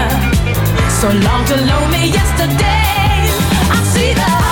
So 0.99 1.08
long 1.28 1.43
to 1.51 1.56
lonely 1.72 2.08
yesterday. 2.08 3.28
I 3.76 3.80
see 3.93 4.14
the 4.14 4.45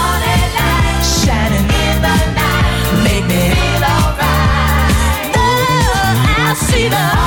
vida. 6.84 7.23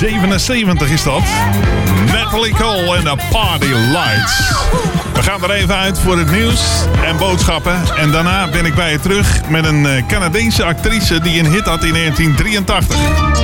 1977 0.00 0.90
is 0.90 1.02
dat. 1.02 1.22
Natalie 2.12 2.54
Cole 2.54 2.96
en 2.96 3.04
de 3.04 3.16
Party 3.30 3.66
Lights. 3.66 4.52
We 5.14 5.22
gaan 5.22 5.42
er 5.42 5.50
even 5.50 5.76
uit 5.76 5.98
voor 5.98 6.18
het 6.18 6.30
nieuws 6.30 6.60
en 7.04 7.16
boodschappen. 7.16 7.82
En 7.96 8.10
daarna 8.10 8.48
ben 8.48 8.64
ik 8.64 8.74
bij 8.74 8.92
je 8.92 9.00
terug 9.00 9.48
met 9.48 9.64
een 9.64 9.86
eh, 9.86 10.06
Canadese 10.06 10.64
actrice 10.64 11.20
die 11.20 11.38
een 11.38 11.50
hit 11.50 11.64
had 11.64 11.84
in 11.84 11.92
1983. 11.92 13.35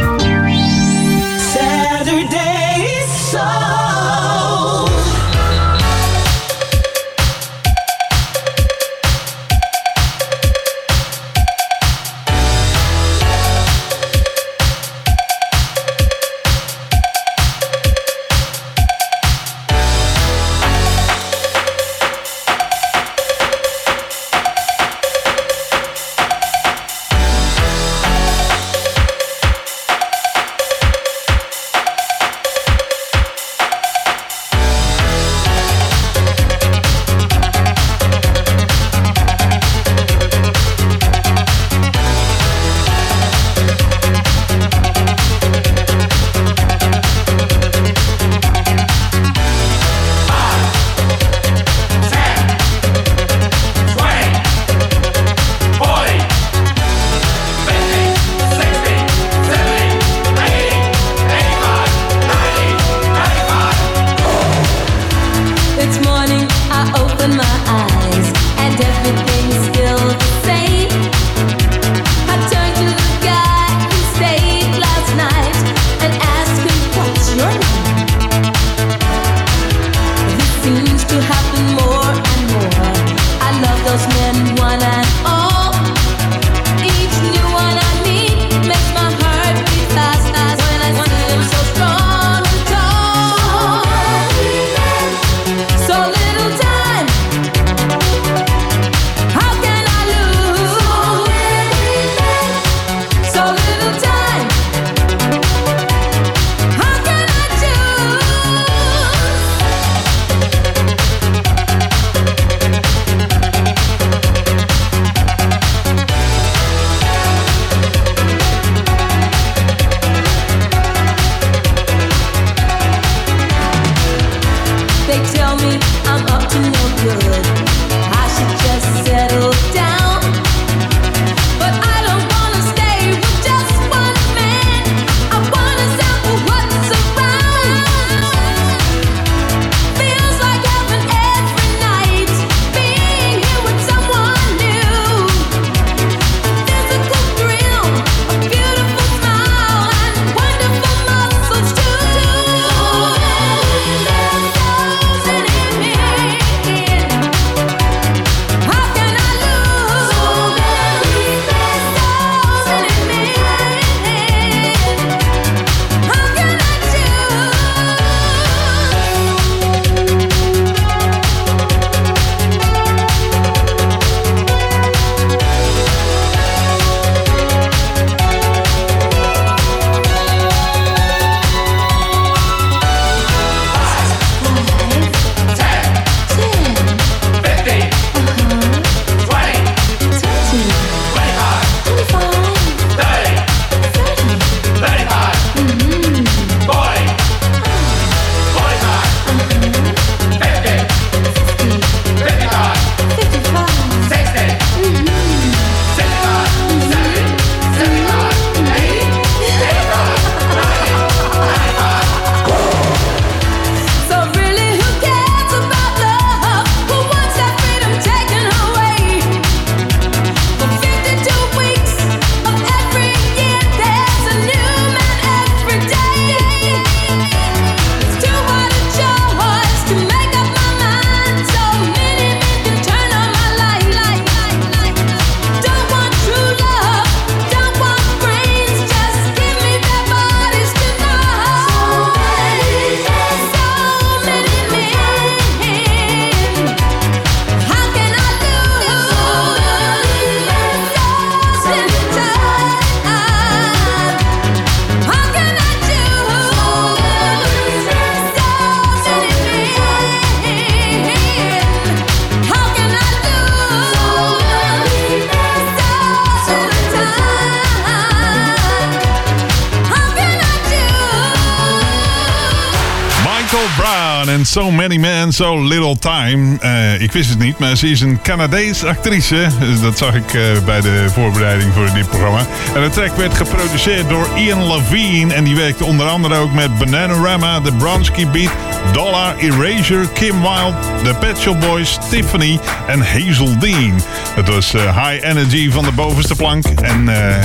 So 275.33 275.55
Little 275.55 275.97
Time. 275.97 276.57
Uh, 276.57 276.72
Eh, 277.03 277.09
ik 277.09 277.13
wist 277.13 277.31
het 277.31 277.39
niet, 277.39 277.59
maar 277.59 277.77
ze 277.77 277.91
is 277.91 278.01
een 278.01 278.21
Canadees 278.23 278.85
actrice. 278.85 279.47
Dat 279.83 279.99
zag 279.99 280.15
ik 280.15 280.35
eh, 280.35 280.43
bij 280.65 280.81
de 280.81 281.07
voorbereiding 281.13 281.73
voor 281.75 281.91
dit 281.95 282.09
programma. 282.09 282.47
En 282.75 282.83
de 282.83 282.91
track 282.91 283.17
werd 283.17 283.35
geproduceerd 283.35 284.09
door 284.09 284.29
Ian 284.37 284.73
Levine. 284.73 285.35
En 285.35 285.45
die 285.45 285.57
werkte 285.57 285.85
onder 285.85 286.09
andere 286.09 286.35
ook 286.35 286.53
met 286.53 286.79
Bananarama, 286.79 287.61
The 287.61 287.73
Bronski 287.73 288.27
Beat, 288.27 288.51
Dollar, 288.93 289.37
Erasure, 289.37 290.09
Kim 290.13 290.41
Wilde, 290.41 290.75
The 291.03 291.15
Pet 291.15 291.39
Shop 291.39 291.61
Boys, 291.61 291.99
Tiffany 292.11 292.59
en 292.87 293.01
Hazel 293.01 293.59
Dean. 293.59 294.01
Het 294.35 294.49
was 294.49 294.75
eh, 294.75 295.07
High 295.07 295.25
Energy 295.25 295.71
van 295.71 295.85
de 295.85 295.93
bovenste 295.93 296.35
plank. 296.35 296.65
En 296.65 296.99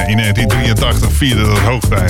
in 0.08 0.18
1983 0.18 1.12
vierde 1.12 1.46
dat 1.46 1.60
hoogtij. 1.60 2.08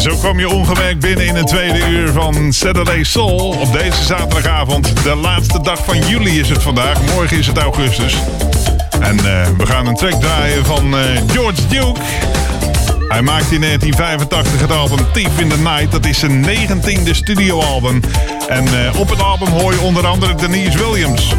Zo 0.00 0.16
kwam 0.16 0.38
je 0.38 0.48
ongemerkt 0.48 1.00
binnen 1.00 1.26
in 1.26 1.34
het 1.34 1.46
tweede 1.46 1.88
uur 1.88 2.12
van 2.12 2.52
Saturday 2.52 3.04
Soul. 3.04 3.56
Op 3.60 3.72
deze 3.72 4.04
zaterdagavond, 4.04 5.02
de 5.02 5.14
laatste 5.14 5.60
dag 5.62 5.84
van 5.84 5.98
juli 6.08 6.40
is 6.40 6.48
het 6.48 6.55
vandaag. 6.62 7.14
Morgen 7.14 7.38
is 7.38 7.46
het 7.46 7.58
augustus. 7.58 8.16
En 9.00 9.16
uh, 9.16 9.46
we 9.58 9.66
gaan 9.66 9.86
een 9.86 9.94
track 9.94 10.20
draaien 10.20 10.64
van 10.64 10.94
uh, 10.94 11.00
George 11.26 11.66
Duke. 11.68 12.00
Hij 13.08 13.22
maakte 13.22 13.54
in 13.54 13.60
1985 13.60 14.60
het 14.60 14.72
album 14.72 14.98
Thief 15.12 15.38
in 15.38 15.48
the 15.48 15.58
Night. 15.58 15.92
Dat 15.92 16.06
is 16.06 16.18
zijn 16.18 16.40
negentiende 16.40 17.14
studioalbum. 17.14 18.00
En 18.48 18.64
uh, 18.64 19.00
op 19.00 19.08
het 19.08 19.22
album 19.22 19.48
hoor 19.48 19.72
je 19.72 19.80
onder 19.80 20.06
andere 20.06 20.34
Denise 20.34 20.78
Williams. 20.78 21.34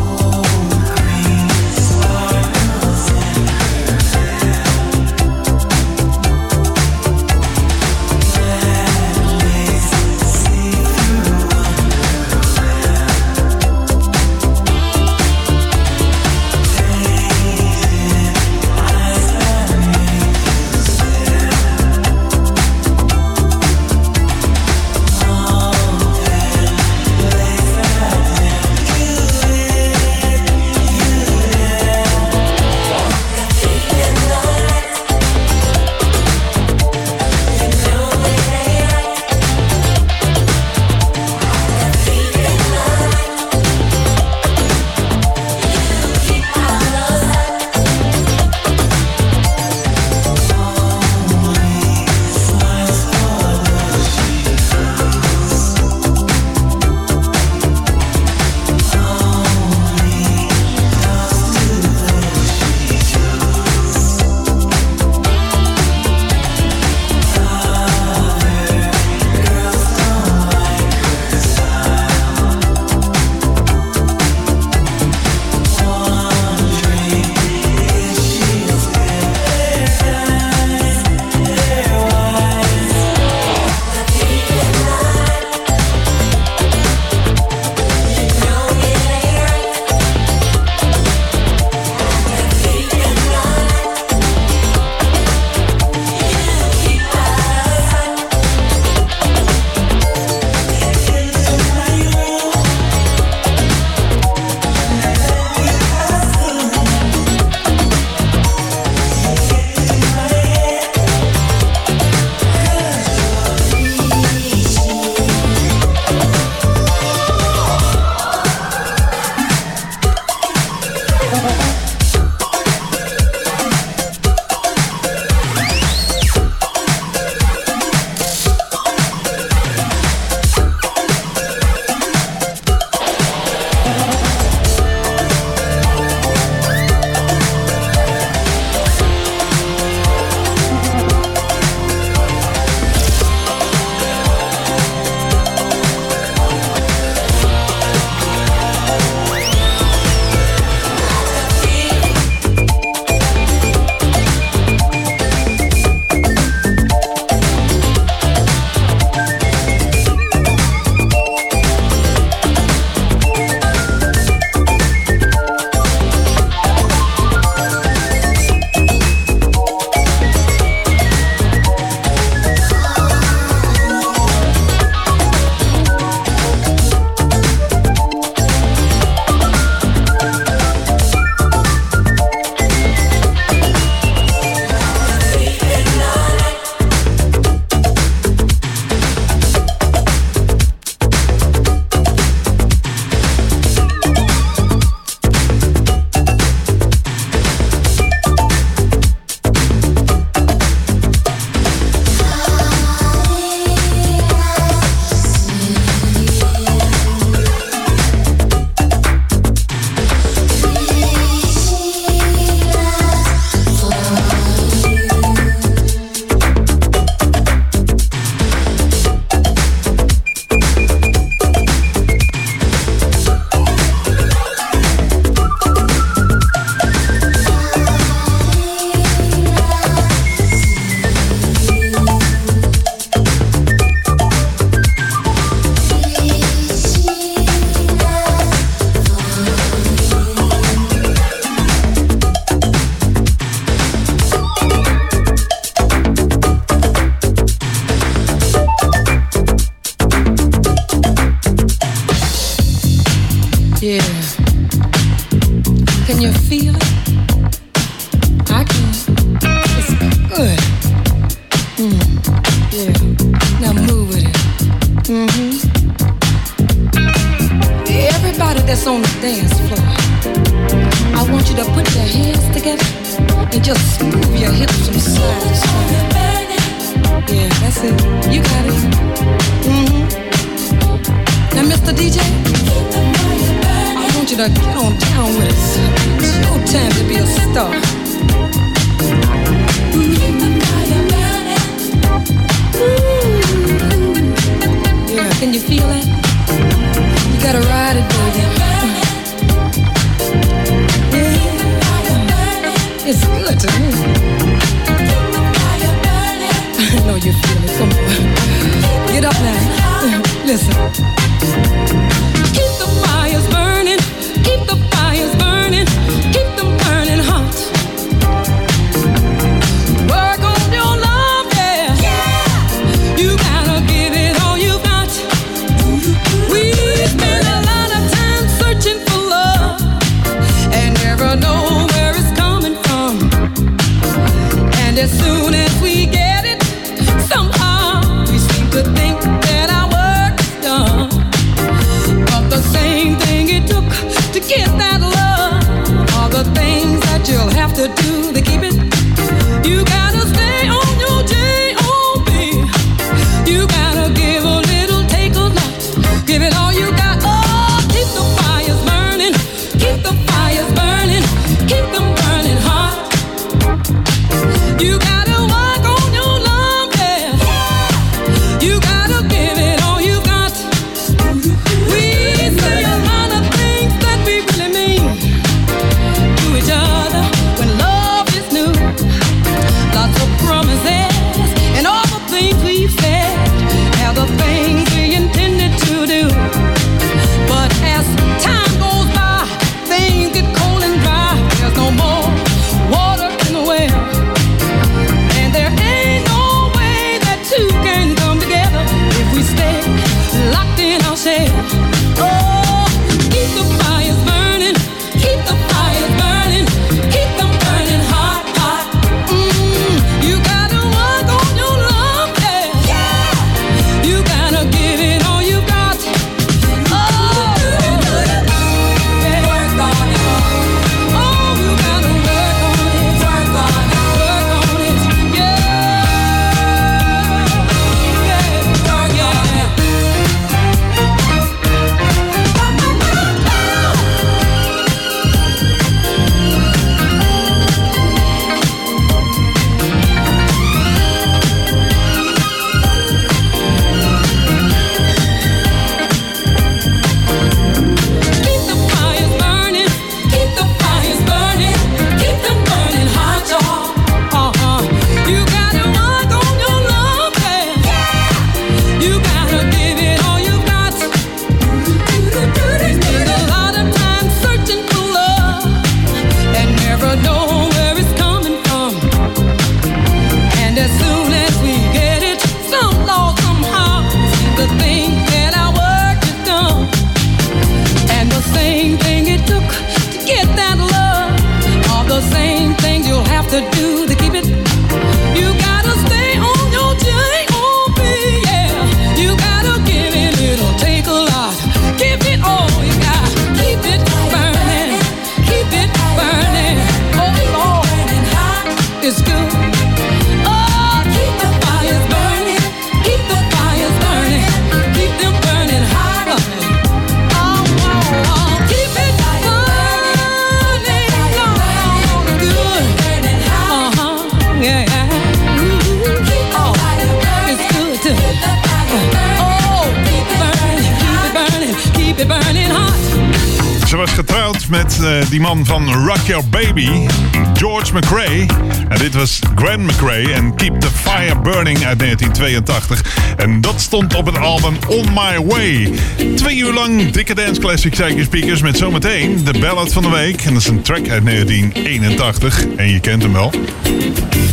op 534.17 534.25
het 534.25 534.37
album 534.37 534.77
On 534.87 535.05
My 535.13 535.45
Way. 535.45 535.91
Twee 536.35 536.57
uur 536.57 536.73
lang 536.73 537.11
dikke 537.11 537.35
dance 537.35 537.61
classic 537.61 537.91
Psyche 537.91 538.23
Speakers 538.23 538.61
met 538.61 538.77
zometeen 538.77 539.43
de 539.43 539.59
ballad 539.59 539.93
van 539.93 540.03
de 540.03 540.09
week. 540.09 540.41
En 540.41 540.53
dat 540.53 540.61
is 540.61 540.67
een 540.67 540.81
track 540.81 541.09
uit 541.09 541.25
1981 541.25 542.65
en 542.75 542.89
je 542.89 542.99
kent 542.99 543.23
hem 543.23 543.33
wel. 543.33 543.51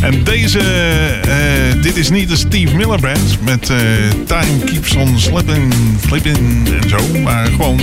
En 0.01 0.23
deze, 0.23 0.59
eh, 0.59 1.81
dit 1.81 1.97
is 1.97 2.09
niet 2.09 2.29
de 2.29 2.35
Steve 2.35 2.75
Miller 2.75 2.99
Band 2.99 3.37
met 3.41 3.69
eh, 3.69 3.77
Time 4.25 4.63
Keeps 4.65 4.95
On 4.95 5.19
Slipping, 5.19 5.73
Flipping 5.99 6.69
en 6.81 6.89
zo. 6.89 7.19
Maar 7.23 7.45
gewoon 7.45 7.79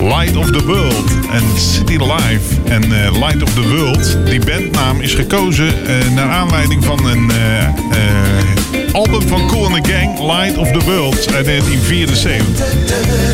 Light 0.00 0.36
of 0.36 0.50
the 0.50 0.64
World 0.64 1.10
en 1.32 1.42
City 1.60 1.96
Life. 1.96 2.60
En 2.64 2.82
eh, 2.82 3.12
Light 3.12 3.42
of 3.42 3.54
the 3.54 3.68
World, 3.68 4.16
die 4.26 4.40
bandnaam 4.44 5.00
is 5.00 5.14
gekozen 5.14 5.74
naar 6.14 6.28
aanleiding 6.28 6.84
van 6.84 7.06
een 7.06 7.30
uh, 7.30 8.61
album 8.92 9.28
van 9.28 9.48
Cool 9.48 9.64
and 9.66 9.74
the 9.74 9.80
Gang, 9.80 10.18
Light 10.18 10.56
of 10.56 10.72
the 10.72 10.84
World 10.84 11.34
uit 11.34 11.46
1974. 11.46 13.31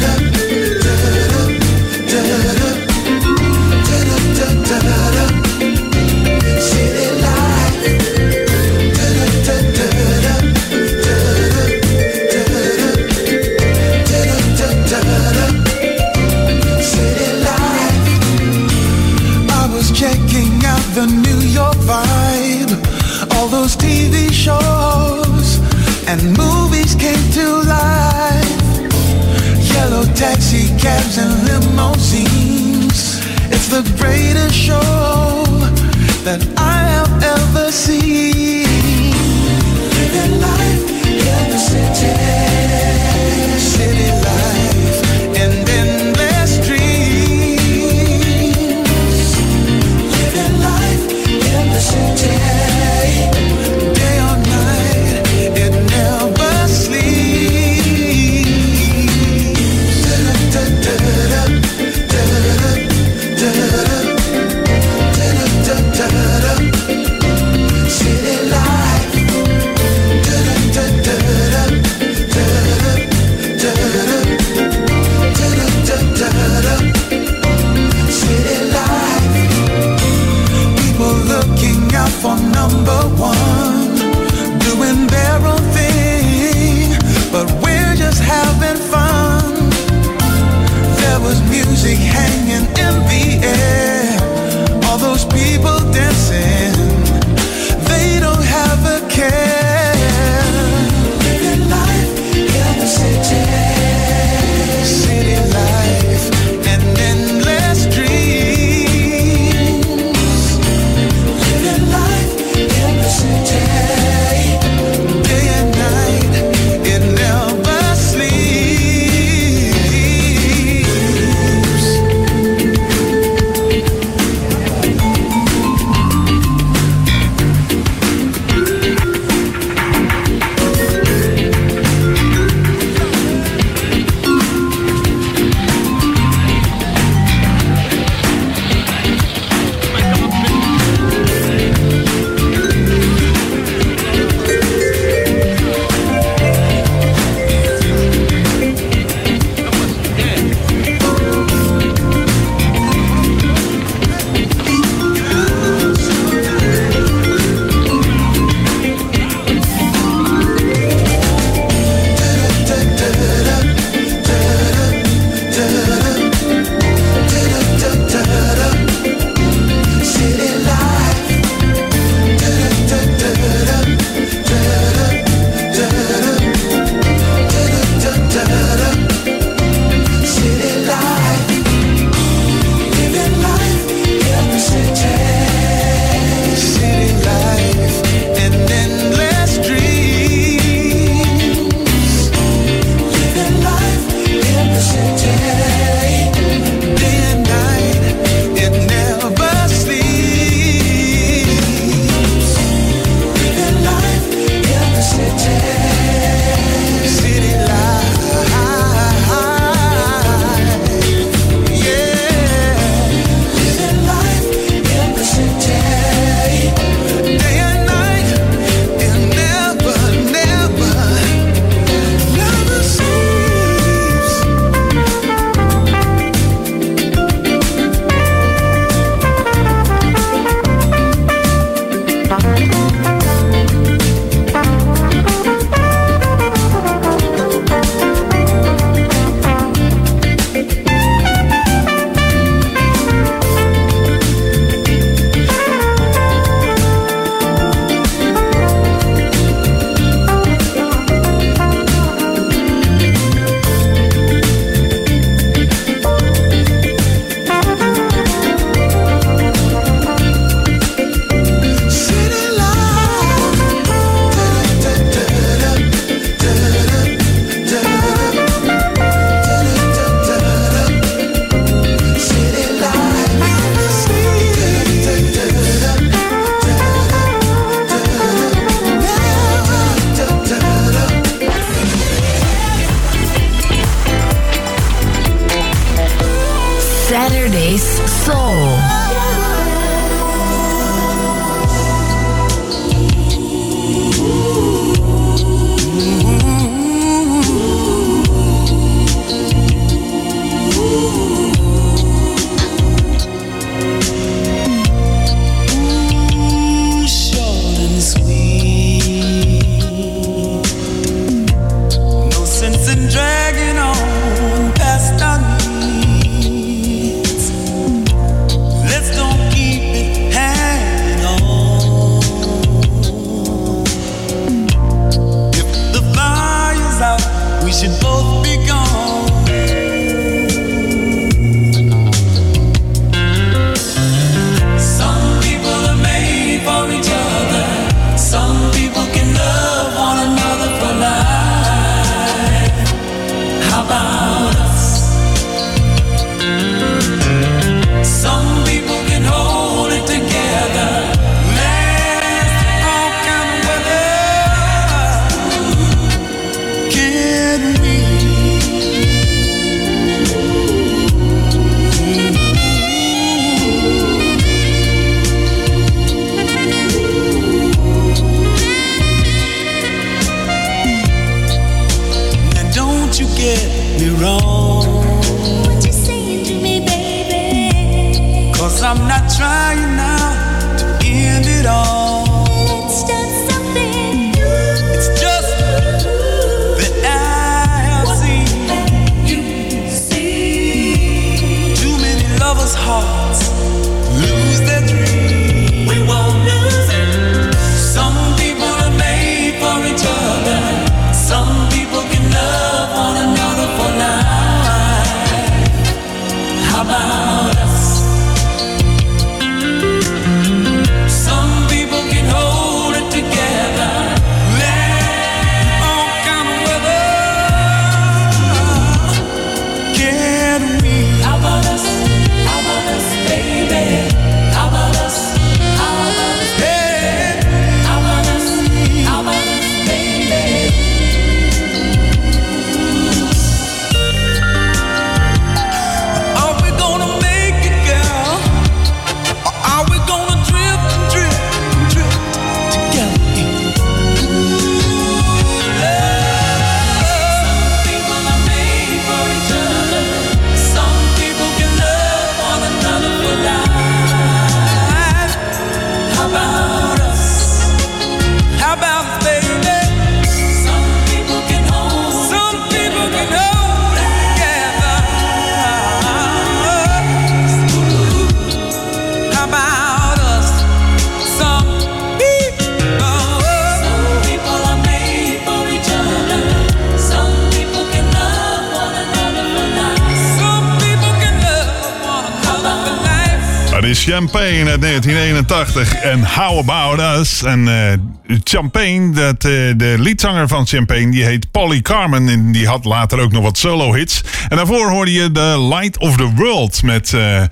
1981 485.14 485.94
en 485.94 486.24
How 486.24 486.58
About 486.58 487.18
Us. 487.20 487.42
En 487.42 487.68
eh, 487.68 488.38
Champagne, 488.44 489.10
dat, 489.12 489.44
eh, 489.44 489.50
de 489.76 489.94
liedzanger 489.98 490.48
van 490.48 490.66
Champagne, 490.66 491.10
die 491.10 491.24
heet 491.24 491.50
Polly 491.50 491.80
Carmen. 491.80 492.28
En 492.28 492.52
die 492.52 492.66
had 492.66 492.84
later 492.84 493.18
ook 493.18 493.32
nog 493.32 493.42
wat 493.42 493.58
solo-hits. 493.58 494.22
En 494.48 494.56
daarvoor 494.56 494.90
hoorde 494.90 495.12
je 495.12 495.32
The 495.32 495.68
Light 495.74 495.98
of 495.98 496.16
the 496.16 496.34
World 496.34 496.82
met 496.82 497.12
eh, 497.12 497.42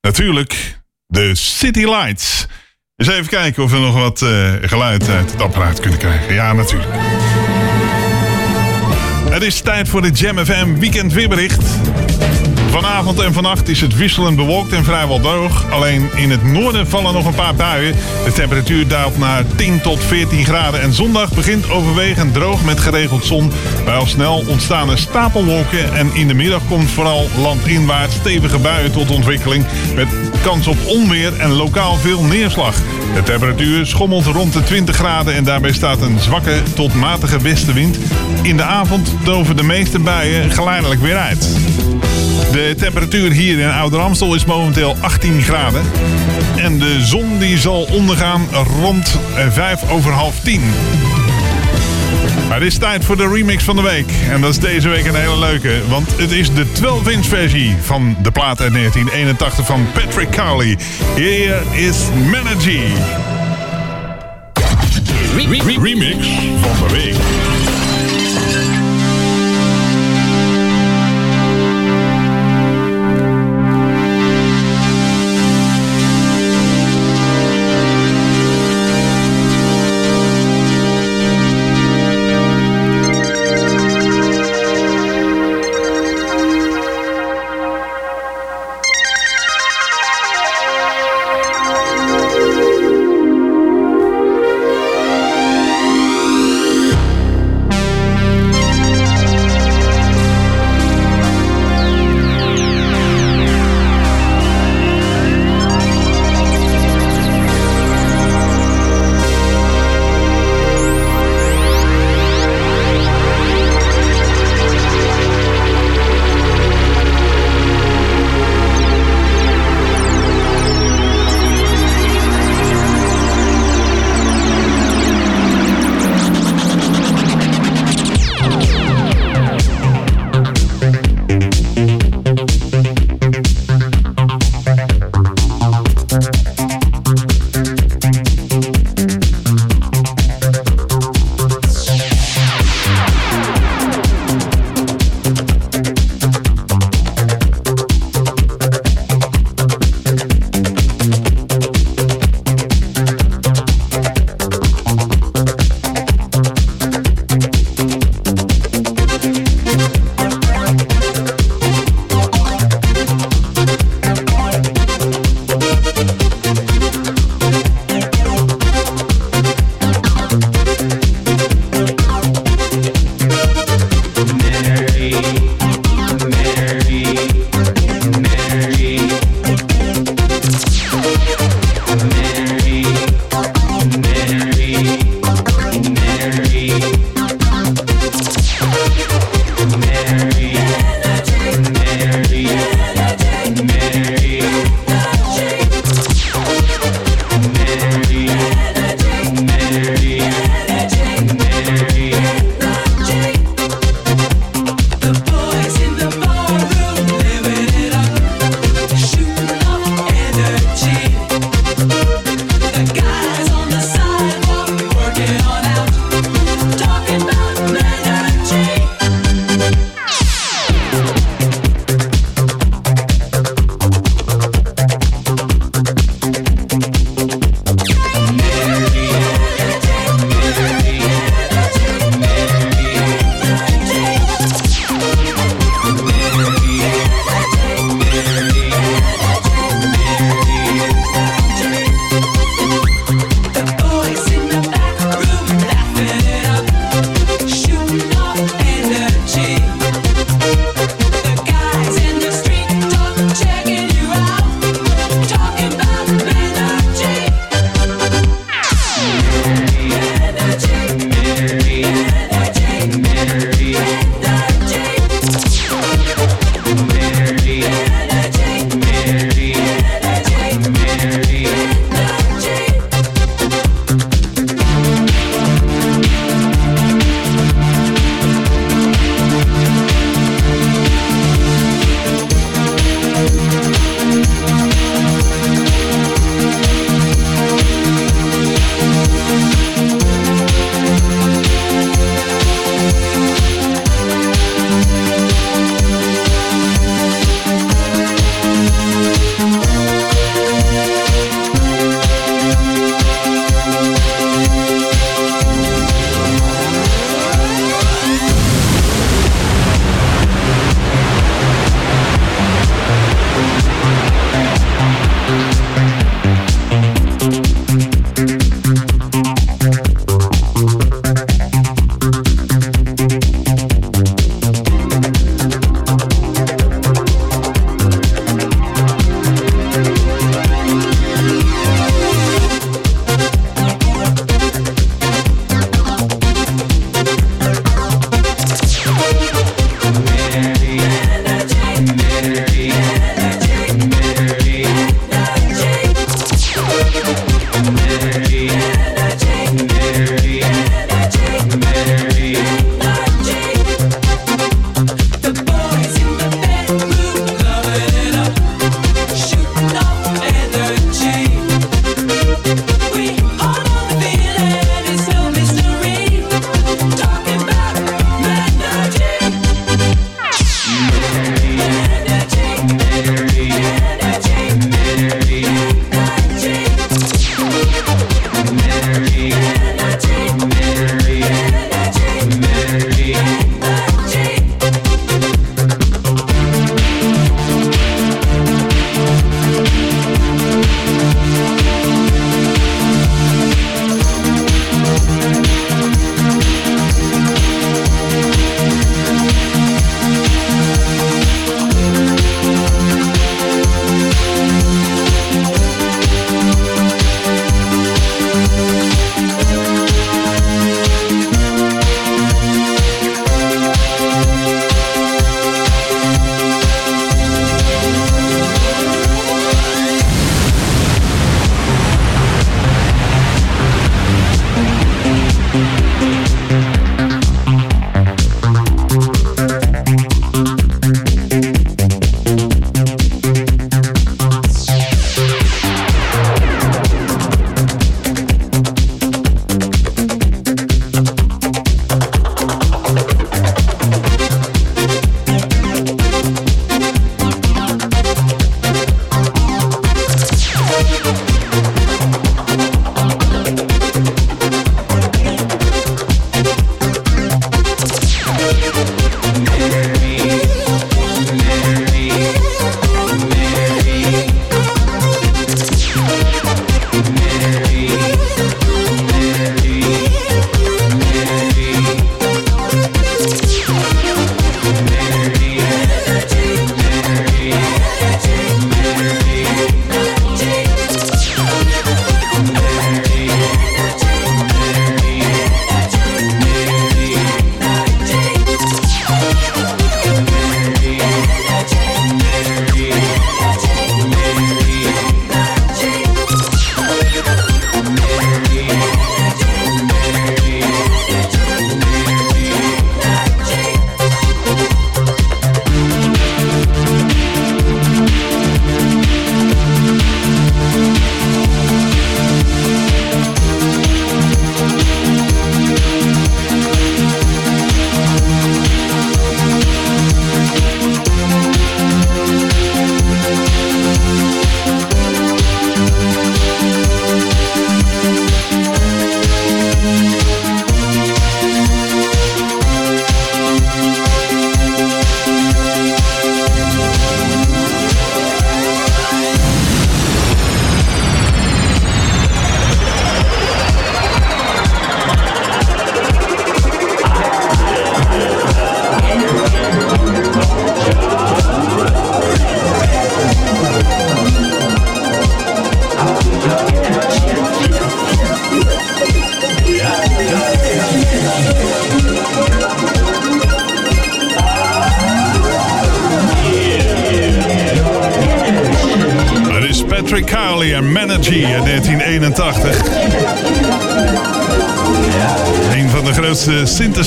natuurlijk 0.00 0.80
de 1.06 1.34
City 1.34 1.84
Lights. 1.84 2.46
Dus 2.96 3.08
even 3.08 3.26
kijken 3.26 3.62
of 3.62 3.70
we 3.70 3.78
nog 3.78 3.94
wat 3.94 4.18
geluid 4.62 5.08
uit 5.08 5.30
het 5.32 5.42
apparaat 5.42 5.80
kunnen 5.80 5.98
krijgen. 5.98 6.34
Ja, 6.34 6.52
natuurlijk. 6.52 6.92
Het 9.30 9.42
is 9.42 9.60
tijd 9.60 9.88
voor 9.88 10.02
de 10.02 10.10
Jam 10.10 10.38
FM 10.38 10.78
Weekend 10.78 11.12
Weerbericht. 11.12 11.62
Vanavond 12.72 13.20
en 13.20 13.32
vannacht 13.32 13.68
is 13.68 13.80
het 13.80 13.96
wisselend 13.96 14.36
bewolkt 14.36 14.72
en 14.72 14.84
vrijwel 14.84 15.20
droog. 15.20 15.70
Alleen 15.70 16.10
in 16.14 16.30
het 16.30 16.44
noorden 16.44 16.88
vallen 16.88 17.12
nog 17.12 17.26
een 17.26 17.34
paar 17.34 17.54
buien. 17.54 17.94
De 18.24 18.32
temperatuur 18.32 18.88
daalt 18.88 19.18
naar 19.18 19.44
10 19.56 19.80
tot 19.80 20.04
14 20.04 20.44
graden. 20.44 20.80
En 20.80 20.92
zondag 20.92 21.34
begint 21.34 21.70
overwegend 21.70 22.34
droog 22.34 22.64
met 22.64 22.80
geregeld 22.80 23.24
zon. 23.24 23.52
Maar 23.84 23.94
al 23.94 24.06
snel 24.06 24.44
ontstaan 24.46 24.90
er 24.90 24.98
stapelwolken. 24.98 25.94
En 25.94 26.14
in 26.14 26.28
de 26.28 26.34
middag 26.34 26.62
komt 26.68 26.90
vooral 26.90 27.28
landinwaarts 27.36 28.14
stevige 28.14 28.58
buien 28.58 28.92
tot 28.92 29.10
ontwikkeling. 29.10 29.64
Met 29.94 30.08
kans 30.42 30.66
op 30.66 30.78
onweer 30.86 31.38
en 31.38 31.50
lokaal 31.50 31.94
veel 31.96 32.24
neerslag. 32.24 32.74
De 33.14 33.22
temperatuur 33.22 33.86
schommelt 33.86 34.26
rond 34.26 34.52
de 34.52 34.62
20 34.62 34.96
graden. 34.96 35.34
En 35.34 35.44
daarbij 35.44 35.72
staat 35.72 36.00
een 36.00 36.18
zwakke 36.18 36.62
tot 36.74 36.94
matige 36.94 37.38
westenwind. 37.38 37.98
In 38.42 38.56
de 38.56 38.64
avond 38.64 39.14
doven 39.24 39.56
de 39.56 39.62
meeste 39.62 39.98
buien 39.98 40.50
geleidelijk 40.50 41.00
weer 41.00 41.16
uit. 41.16 41.50
De 42.52 42.74
temperatuur 42.76 43.30
hier 43.30 43.58
in 43.58 43.70
Ouder 43.70 44.00
Amstel 44.00 44.34
is 44.34 44.44
momenteel 44.44 44.96
18 45.00 45.42
graden. 45.42 45.82
En 46.56 46.78
de 46.78 47.04
zon 47.04 47.38
die 47.38 47.58
zal 47.58 47.88
ondergaan 47.90 48.48
rond 48.80 49.18
eh, 49.36 49.50
5 49.50 49.90
over 49.90 50.12
half 50.12 50.40
10. 50.40 50.62
Maar 52.48 52.58
het 52.58 52.66
is 52.66 52.78
tijd 52.78 53.04
voor 53.04 53.16
de 53.16 53.28
remix 53.28 53.64
van 53.64 53.76
de 53.76 53.82
week. 53.82 54.12
En 54.30 54.40
dat 54.40 54.50
is 54.50 54.58
deze 54.58 54.88
week 54.88 55.06
een 55.06 55.14
hele 55.14 55.38
leuke. 55.38 55.80
Want 55.88 56.16
het 56.16 56.30
is 56.30 56.54
de 56.54 56.66
12-inch 56.66 57.26
versie 57.26 57.76
van 57.80 58.16
de 58.22 58.30
plaat 58.30 58.60
uit 58.60 58.72
1981 58.72 59.66
van 59.66 59.86
Patrick 59.92 60.30
Cowley. 60.30 60.78
Here 61.14 61.60
is 61.72 61.96
Menergy. 62.30 62.80
remix 65.82 66.26
van 66.60 66.88
de 66.88 66.94
week. 66.94 67.41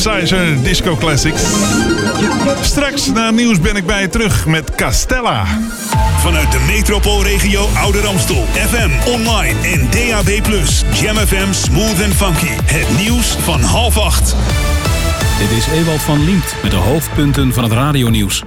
Synthesizer 0.06 0.64
disco 0.64 0.96
classics. 0.96 1.44
Straks 2.62 3.12
na 3.12 3.32
nieuws 3.32 3.60
ben 3.60 3.76
ik 3.76 3.86
bij 3.86 4.02
je 4.02 4.10
terug 4.10 4.46
met 4.46 4.76
Castella. 4.76 5.46
Vanuit 6.20 6.52
de 6.52 6.60
metropoolregio 6.68 7.68
Ouder 7.76 8.08
Amstel. 8.08 8.46
FM, 8.54 8.90
online 9.10 9.60
en 9.62 9.88
DAB+. 9.92 10.30
Jam 11.02 11.16
FM 11.16 11.52
Smooth 11.52 12.04
and 12.04 12.14
Funky. 12.14 12.54
Het 12.64 12.98
nieuws 12.98 13.28
van 13.28 13.62
half 13.62 13.98
acht. 13.98 14.36
Dit 15.40 15.58
is 15.58 15.68
Ewald 15.68 16.02
van 16.02 16.24
Liemt 16.24 16.56
met 16.64 16.72
de 16.72 16.78
hoofdpunten 16.78 17.54
van 17.54 17.64
het 17.64 17.74
radionieuws. 17.74 18.44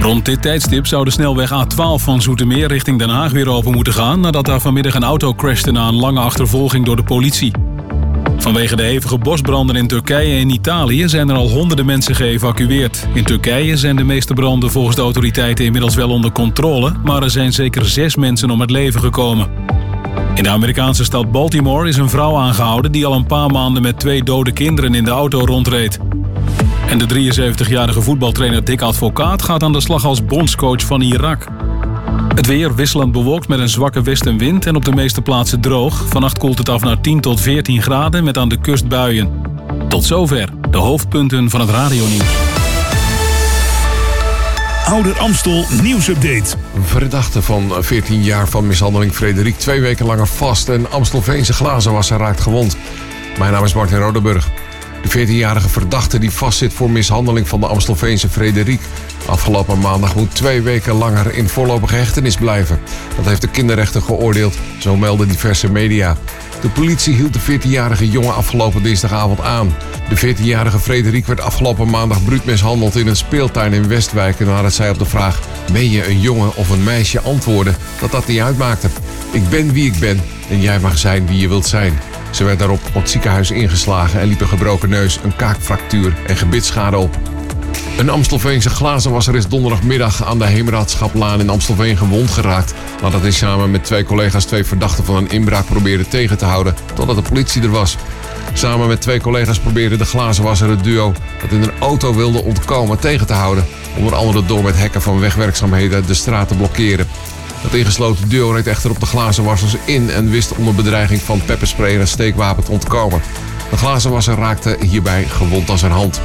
Rond 0.00 0.24
dit 0.24 0.42
tijdstip 0.42 0.86
zou 0.86 1.04
de 1.04 1.10
snelweg 1.10 1.50
A12 1.50 2.02
van 2.02 2.22
Zoetermeer 2.22 2.68
richting 2.68 2.98
Den 2.98 3.10
Haag 3.10 3.32
weer 3.32 3.48
open 3.48 3.72
moeten 3.72 3.92
gaan... 3.92 4.20
nadat 4.20 4.44
daar 4.44 4.60
vanmiddag 4.60 4.94
een 4.94 5.04
auto 5.04 5.34
crashte 5.34 5.70
na 5.70 5.88
een 5.88 5.96
lange 5.96 6.20
achtervolging 6.20 6.84
door 6.84 6.96
de 6.96 7.04
politie. 7.04 7.61
Vanwege 8.42 8.76
de 8.76 8.82
hevige 8.82 9.18
bosbranden 9.18 9.76
in 9.76 9.86
Turkije 9.86 10.40
en 10.40 10.50
Italië 10.50 11.08
zijn 11.08 11.28
er 11.28 11.36
al 11.36 11.48
honderden 11.48 11.86
mensen 11.86 12.14
geëvacueerd. 12.14 13.06
In 13.14 13.24
Turkije 13.24 13.76
zijn 13.76 13.96
de 13.96 14.04
meeste 14.04 14.34
branden 14.34 14.70
volgens 14.70 14.96
de 14.96 15.02
autoriteiten 15.02 15.64
inmiddels 15.64 15.94
wel 15.94 16.10
onder 16.10 16.32
controle... 16.32 16.92
maar 17.04 17.22
er 17.22 17.30
zijn 17.30 17.52
zeker 17.52 17.84
zes 17.84 18.16
mensen 18.16 18.50
om 18.50 18.60
het 18.60 18.70
leven 18.70 19.00
gekomen. 19.00 19.48
In 20.34 20.42
de 20.42 20.48
Amerikaanse 20.48 21.04
stad 21.04 21.32
Baltimore 21.32 21.88
is 21.88 21.96
een 21.96 22.08
vrouw 22.08 22.36
aangehouden... 22.36 22.92
die 22.92 23.06
al 23.06 23.14
een 23.14 23.26
paar 23.26 23.50
maanden 23.50 23.82
met 23.82 23.98
twee 23.98 24.22
dode 24.22 24.52
kinderen 24.52 24.94
in 24.94 25.04
de 25.04 25.10
auto 25.10 25.44
rondreed. 25.44 25.98
En 26.88 26.98
de 26.98 27.32
73-jarige 27.32 28.02
voetbaltrainer 28.02 28.64
Dick 28.64 28.80
Advocaat 28.80 29.42
gaat 29.42 29.62
aan 29.62 29.72
de 29.72 29.80
slag 29.80 30.04
als 30.04 30.24
bondscoach 30.24 30.82
van 30.84 31.00
Irak. 31.00 31.46
Het 32.34 32.46
weer 32.46 32.74
wisselend 32.74 33.12
bewolkt 33.12 33.48
met 33.48 33.58
een 33.58 33.68
zwakke 33.68 34.02
westenwind 34.02 34.66
en 34.66 34.76
op 34.76 34.84
de 34.84 34.94
meeste 34.94 35.22
plaatsen 35.22 35.60
droog. 35.60 36.04
Vannacht 36.08 36.38
koelt 36.38 36.58
het 36.58 36.68
af 36.68 36.82
naar 36.82 37.00
10 37.00 37.20
tot 37.20 37.40
14 37.40 37.82
graden 37.82 38.24
met 38.24 38.38
aan 38.38 38.48
de 38.48 38.60
kust 38.60 38.88
buien. 38.88 39.30
Tot 39.88 40.04
zover 40.04 40.48
de 40.70 40.78
hoofdpunten 40.78 41.50
van 41.50 41.60
het 41.60 41.70
radionieuws. 41.70 42.52
Ouder 44.84 45.18
Amstel 45.18 45.64
nieuwsupdate. 45.82 46.56
Verdachte 46.80 47.42
van 47.42 47.72
14 47.78 48.22
jaar 48.22 48.48
van 48.48 48.66
mishandeling 48.66 49.12
Frederik 49.12 49.58
twee 49.58 49.80
weken 49.80 50.06
langer 50.06 50.26
vast 50.26 50.68
en 50.68 50.90
Amstelveense 50.90 51.52
glazenwasser 51.52 52.18
raakt 52.18 52.40
gewond. 52.40 52.76
Mijn 53.38 53.52
naam 53.52 53.64
is 53.64 53.74
Martin 53.74 53.98
Rodenburg. 53.98 54.48
De 55.02 55.26
14-jarige 55.26 55.68
verdachte 55.68 56.18
die 56.18 56.30
vastzit 56.30 56.72
voor 56.72 56.90
mishandeling 56.90 57.48
van 57.48 57.60
de 57.60 57.66
Amstelveense 57.66 58.28
Frederik. 58.28 58.80
Afgelopen 59.42 59.78
maandag 59.78 60.14
moet 60.14 60.34
twee 60.34 60.62
weken 60.62 60.92
langer 60.92 61.34
in 61.34 61.48
voorlopige 61.48 61.94
hechtenis 61.94 62.36
blijven. 62.36 62.80
Dat 63.16 63.24
heeft 63.24 63.40
de 63.40 63.48
kinderrechter 63.48 64.02
geoordeeld, 64.02 64.54
zo 64.78 64.96
melden 64.96 65.28
diverse 65.28 65.70
media. 65.70 66.16
De 66.60 66.68
politie 66.68 67.14
hield 67.14 67.32
de 67.32 67.40
14-jarige 67.40 68.10
jongen 68.10 68.34
afgelopen 68.34 68.82
dinsdagavond 68.82 69.40
aan. 69.40 69.74
De 70.08 70.34
14-jarige 70.34 70.78
Frederik 70.78 71.26
werd 71.26 71.40
afgelopen 71.40 71.90
maandag 71.90 72.24
bruut 72.24 72.44
mishandeld 72.44 72.96
in 72.96 73.06
een 73.06 73.16
speeltuin 73.16 73.72
in 73.72 73.88
Westwijk. 73.88 74.40
Nadat 74.40 74.72
zij 74.72 74.90
op 74.90 74.98
de 74.98 75.04
vraag: 75.04 75.40
ben 75.72 75.90
je 75.90 76.08
een 76.08 76.20
jongen 76.20 76.56
of 76.56 76.70
een 76.70 76.84
meisje? 76.84 77.20
antwoordde 77.20 77.72
dat 78.00 78.10
dat 78.10 78.26
niet 78.26 78.40
uitmaakte. 78.40 78.88
Ik 79.30 79.48
ben 79.48 79.72
wie 79.72 79.92
ik 79.92 79.98
ben 79.98 80.20
en 80.50 80.60
jij 80.60 80.80
mag 80.80 80.98
zijn 80.98 81.26
wie 81.26 81.38
je 81.38 81.48
wilt 81.48 81.66
zijn. 81.66 81.98
Ze 82.30 82.44
werd 82.44 82.58
daarop 82.58 82.80
op 82.86 83.02
het 83.02 83.10
ziekenhuis 83.10 83.50
ingeslagen 83.50 84.20
en 84.20 84.28
liep 84.28 84.40
een 84.40 84.48
gebroken 84.48 84.88
neus, 84.88 85.18
een 85.22 85.36
kaakfractuur 85.36 86.16
en 86.26 86.36
gebitsschade 86.36 86.96
op. 86.96 87.31
Een 88.02 88.10
Amstelveense 88.10 88.70
glazenwasser 88.70 89.34
is 89.34 89.48
donderdagmiddag 89.48 90.24
aan 90.24 90.38
de 90.38 90.46
Heemraadschaplaan 90.46 91.40
in 91.40 91.50
Amstelveen 91.50 91.96
gewond 91.96 92.30
geraakt. 92.30 92.74
Nadat 93.02 93.20
hij 93.20 93.30
samen 93.30 93.70
met 93.70 93.84
twee 93.84 94.04
collega's 94.04 94.44
twee 94.44 94.64
verdachten 94.64 95.04
van 95.04 95.16
een 95.16 95.30
inbraak 95.30 95.66
probeerde 95.66 96.08
tegen 96.08 96.38
te 96.38 96.44
houden 96.44 96.74
totdat 96.94 97.16
de 97.16 97.22
politie 97.22 97.62
er 97.62 97.70
was. 97.70 97.96
Samen 98.52 98.88
met 98.88 99.00
twee 99.00 99.20
collega's 99.20 99.58
probeerde 99.58 99.96
de 99.96 100.04
glazenwasser 100.04 100.68
het 100.68 100.84
duo 100.84 101.12
dat 101.40 101.50
in 101.50 101.62
een 101.62 101.78
auto 101.78 102.14
wilde 102.14 102.42
ontkomen 102.42 102.98
tegen 102.98 103.26
te 103.26 103.32
houden. 103.32 103.64
Onder 103.96 104.14
andere 104.14 104.46
door 104.46 104.62
met 104.62 104.78
hekken 104.78 105.02
van 105.02 105.20
wegwerkzaamheden 105.20 106.06
de 106.06 106.14
straat 106.14 106.48
te 106.48 106.56
blokkeren. 106.56 107.06
Het 107.60 107.74
ingesloten 107.74 108.28
duo 108.28 108.50
reed 108.50 108.66
echter 108.66 108.90
op 108.90 109.00
de 109.00 109.06
glazenwassers 109.06 109.76
in 109.84 110.10
en 110.10 110.30
wist 110.30 110.54
onder 110.54 110.74
bedreiging 110.74 111.20
van 111.20 111.44
pepperspray 111.44 111.98
en 111.98 112.08
steekwapen 112.08 112.64
te 112.64 112.70
ontkomen. 112.70 113.22
De 113.70 113.76
glazenwasser 113.76 114.36
raakte 114.36 114.76
hierbij 114.80 115.24
gewond 115.24 115.70
aan 115.70 115.78
zijn 115.78 115.92
hand. 115.92 116.20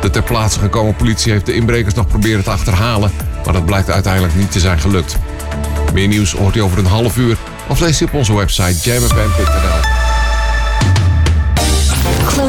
De 0.00 0.10
ter 0.10 0.22
plaatse 0.22 0.58
gekomen 0.58 0.96
politie 0.96 1.32
heeft 1.32 1.46
de 1.46 1.54
inbrekers 1.54 1.94
nog 1.94 2.06
proberen 2.06 2.44
te 2.44 2.50
achterhalen, 2.50 3.10
maar 3.44 3.52
dat 3.52 3.66
blijkt 3.66 3.90
uiteindelijk 3.90 4.34
niet 4.34 4.52
te 4.52 4.60
zijn 4.60 4.78
gelukt. 4.78 5.16
Meer 5.92 6.08
nieuws 6.08 6.32
hoort 6.32 6.56
u 6.56 6.60
over 6.60 6.78
een 6.78 6.86
half 6.86 7.16
uur 7.16 7.36
of 7.68 7.80
lees 7.80 7.98
je 7.98 8.04
op 8.04 8.14
onze 8.14 8.36
website 8.36 8.90
jamfm.nl. 8.90 9.97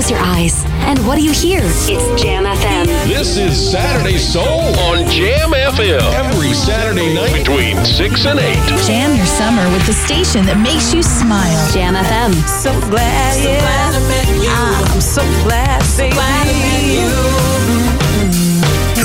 Close 0.09 0.21
your 0.21 0.27
eyes. 0.27 0.65
And 0.89 0.97
what 1.05 1.17
do 1.17 1.23
you 1.23 1.31
hear? 1.31 1.61
It's 1.63 2.21
Jam 2.21 2.45
FM. 2.45 2.87
This 3.07 3.37
is 3.37 3.71
Saturday 3.71 4.17
Soul 4.17 4.75
on 4.79 5.05
Jam 5.07 5.51
FM. 5.51 6.01
Every 6.13 6.53
Saturday 6.53 7.13
night 7.13 7.33
between 7.33 7.77
6 7.85 8.25
and 8.25 8.39
8. 8.39 8.55
Jam 8.87 9.15
your 9.15 9.27
summer 9.27 9.61
with 9.71 9.85
the 9.85 9.93
station 9.93 10.47
that 10.47 10.57
makes 10.57 10.93
you 10.95 11.03
smile. 11.03 11.71
Jam 11.73 11.93
FM. 11.93 12.33
So 12.47 12.71
glad, 12.89 13.33
So 13.35 13.49
yeah. 13.49 13.59
glad 13.59 13.93
I 13.93 13.99
met 14.07 14.27
you. 14.43 14.49
Ah, 14.49 14.93
I'm 14.93 15.01
so 15.01 15.21
glad, 15.45 15.83
baby. 15.95 16.15
glad 16.15 16.47
I 16.47 16.53
met 16.57 16.83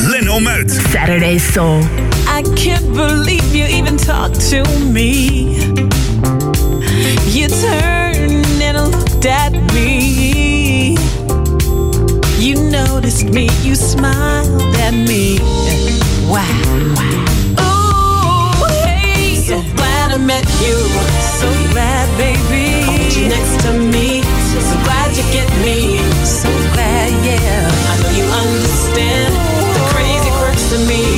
you. 0.01 0.11
Leno 0.11 0.41
Muit. 0.41 0.71
Saturday 0.71 1.37
Soul. 1.37 1.83
I 2.27 2.43
can't 2.57 2.95
believe 2.95 3.55
you 3.55 3.67
even 3.67 3.99
talked 3.99 4.41
to 4.53 4.65
me. 4.81 5.59
You 7.29 7.49
turned 7.49 8.63
and 8.63 8.77
looked 8.91 9.27
at 9.27 9.53
me. 9.75 10.44
Noticed 12.87 13.25
me, 13.31 13.49
you 13.63 13.75
smiled 13.75 14.63
at 14.77 14.95
me. 14.95 15.39
Wow. 16.29 16.43
Ooh, 17.61 18.65
hey. 18.85 19.37
So 19.37 19.61
glad 19.77 20.13
I 20.13 20.19
met 20.19 20.45
you. 20.63 20.77
So 21.41 21.49
glad, 21.73 22.07
baby. 22.17 22.85
I 22.85 22.89
want 22.89 23.17
you 23.17 23.29
next 23.29 23.61
to 23.65 23.73
me. 23.73 24.23
So 24.69 24.75
glad 24.85 25.17
you 25.17 25.25
get 25.33 25.49
me. 25.65 25.99
So 26.25 26.49
glad, 26.73 27.11
yeah. 27.25 27.71
I 27.91 27.95
know 28.03 28.13
you 28.19 28.25
understand 28.25 29.35
the 29.75 29.83
crazy 29.93 30.31
quirks 30.39 30.73
of 30.73 30.87
me. 30.89 31.14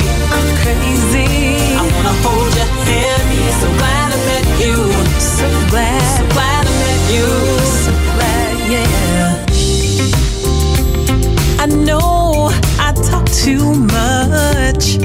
Too 13.47 13.73
much, 13.75 14.97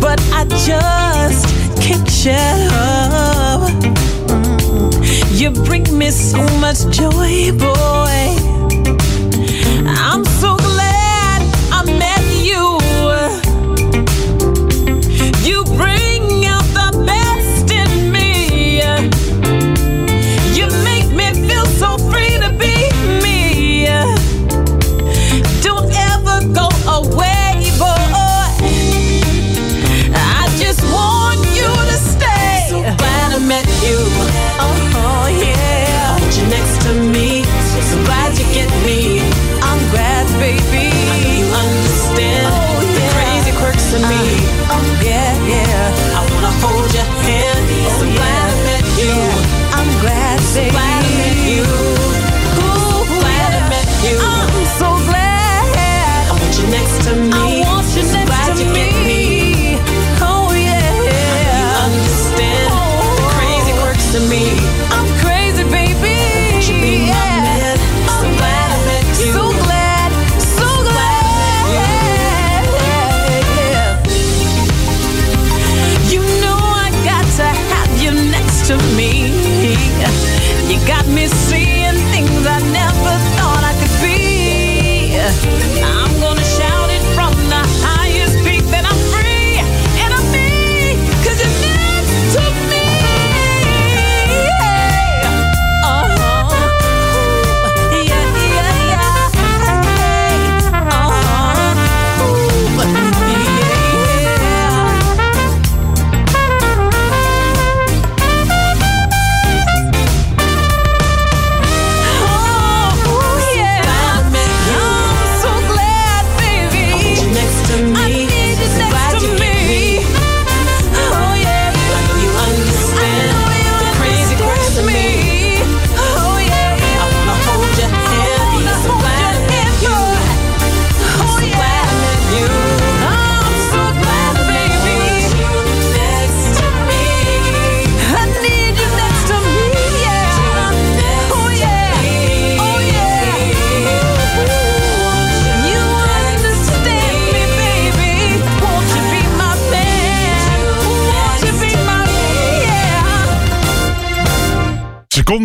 but 0.00 0.18
I 0.32 0.44
just 0.66 1.46
can't 1.80 2.10
shut 2.10 2.60
up. 2.72 3.70
Mm. 4.26 5.40
You 5.40 5.50
bring 5.52 5.86
me 5.96 6.10
so 6.10 6.42
much 6.58 6.80
joy, 6.90 7.52
boy. 7.56 8.11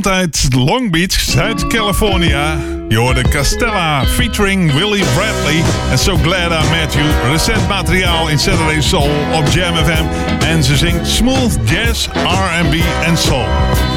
Uit 0.07 0.47
Long 0.55 0.91
Beach, 0.91 1.19
Zuid-California. 1.19 2.57
Je 2.89 3.25
Castella 3.29 4.05
featuring 4.05 4.73
Willie 4.73 5.03
Bradley 5.15 5.63
en 5.91 5.97
So 5.97 6.17
Glad 6.17 6.51
I 6.51 6.69
Met 6.69 6.93
You. 6.93 7.31
Recent 7.31 7.67
materiaal 7.67 8.29
in 8.29 8.39
Saturday 8.39 8.81
Soul 8.81 9.09
op 9.34 9.47
Jam 9.47 9.75
FM. 9.75 10.05
En 10.45 10.63
ze 10.63 10.77
zingt 10.77 11.07
smooth 11.07 11.57
jazz, 11.63 12.07
R&B 12.07 12.75
en 13.05 13.17
soul. 13.17 13.97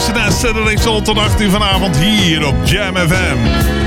Luister 0.00 0.22
naar 0.22 0.32
Saturday 0.32 0.76
Soul 0.76 1.02
tot 1.02 1.18
8 1.18 1.40
uur 1.40 1.50
vanavond 1.50 1.96
hier 1.96 2.46
op 2.46 2.54
Jam 2.64 2.96
FM. 2.96 3.36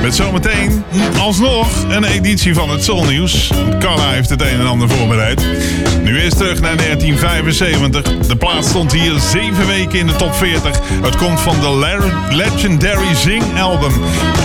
Met 0.02 0.16
zometeen 0.16 0.84
alsnog 1.20 1.68
een 1.90 2.04
editie 2.04 2.54
van 2.54 2.70
het 2.70 2.84
Soul 2.84 3.04
Nieuws. 3.06 3.52
Carla 3.80 4.10
heeft 4.10 4.30
het 4.30 4.42
een 4.42 4.60
en 4.60 4.68
ander 4.68 4.90
voorbereid. 4.90 5.46
Nu 6.04 6.22
eerst 6.22 6.38
terug 6.38 6.62
naar 6.62 6.78
1975. 6.78 8.18
De 8.28 8.36
plaat 8.36 8.66
stond 8.66 8.92
hier 8.92 9.20
7 9.20 9.68
weken 9.68 10.00
in 10.00 10.08
de 10.08 10.16
top 10.16 10.36
40. 10.36 10.80
Het 11.02 11.16
komt 11.16 11.40
van 11.42 11.60
de 11.60 11.76
le- 11.78 12.36
Legendary 12.36 13.16
Zing 13.16 13.44
album. 13.60 13.94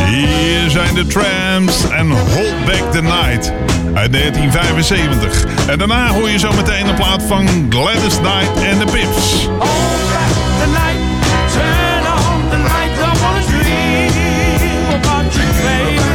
Hier 0.07 0.71
zijn 0.71 0.95
de 0.95 1.07
Tramps 1.07 1.89
en 1.91 2.11
Hold 2.11 2.65
Back 2.65 2.93
the 2.93 3.03
Night 3.03 3.53
uit 3.95 4.13
1975. 4.13 5.45
En 5.67 5.79
daarna 5.79 6.09
hoor 6.09 6.31
je 6.31 6.39
zometeen 6.39 6.89
een 6.89 6.95
plaat 6.95 7.23
van 7.23 7.67
Gladys 7.71 8.17
Knight 8.21 8.63
en 8.71 8.79
de 8.79 8.85
Pips. 8.93 9.49
the 10.61 10.67
night. 10.67 11.08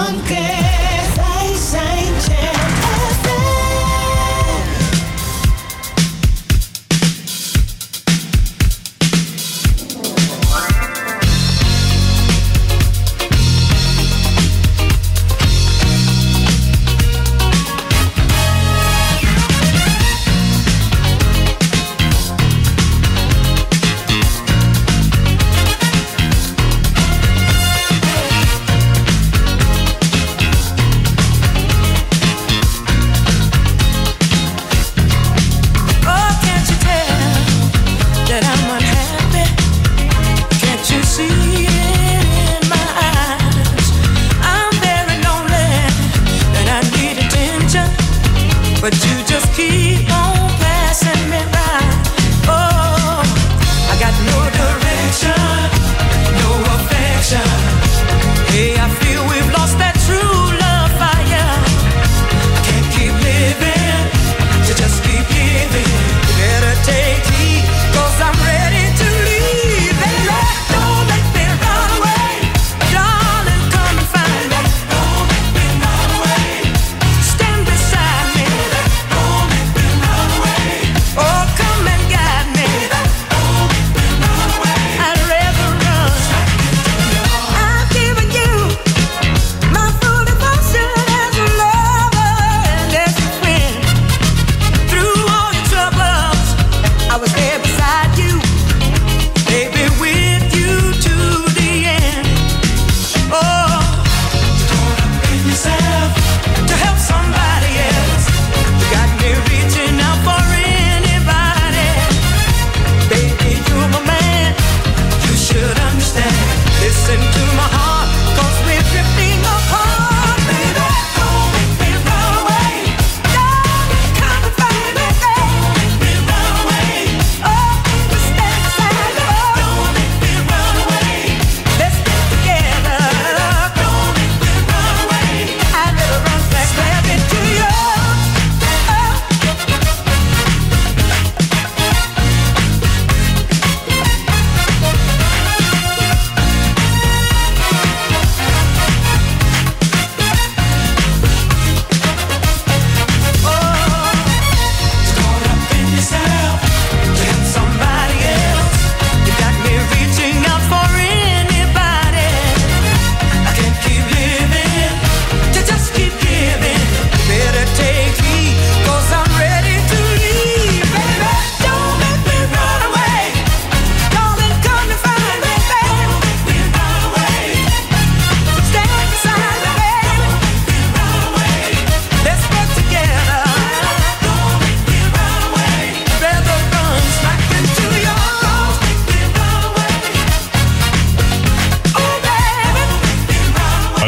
Aunque 0.00 0.39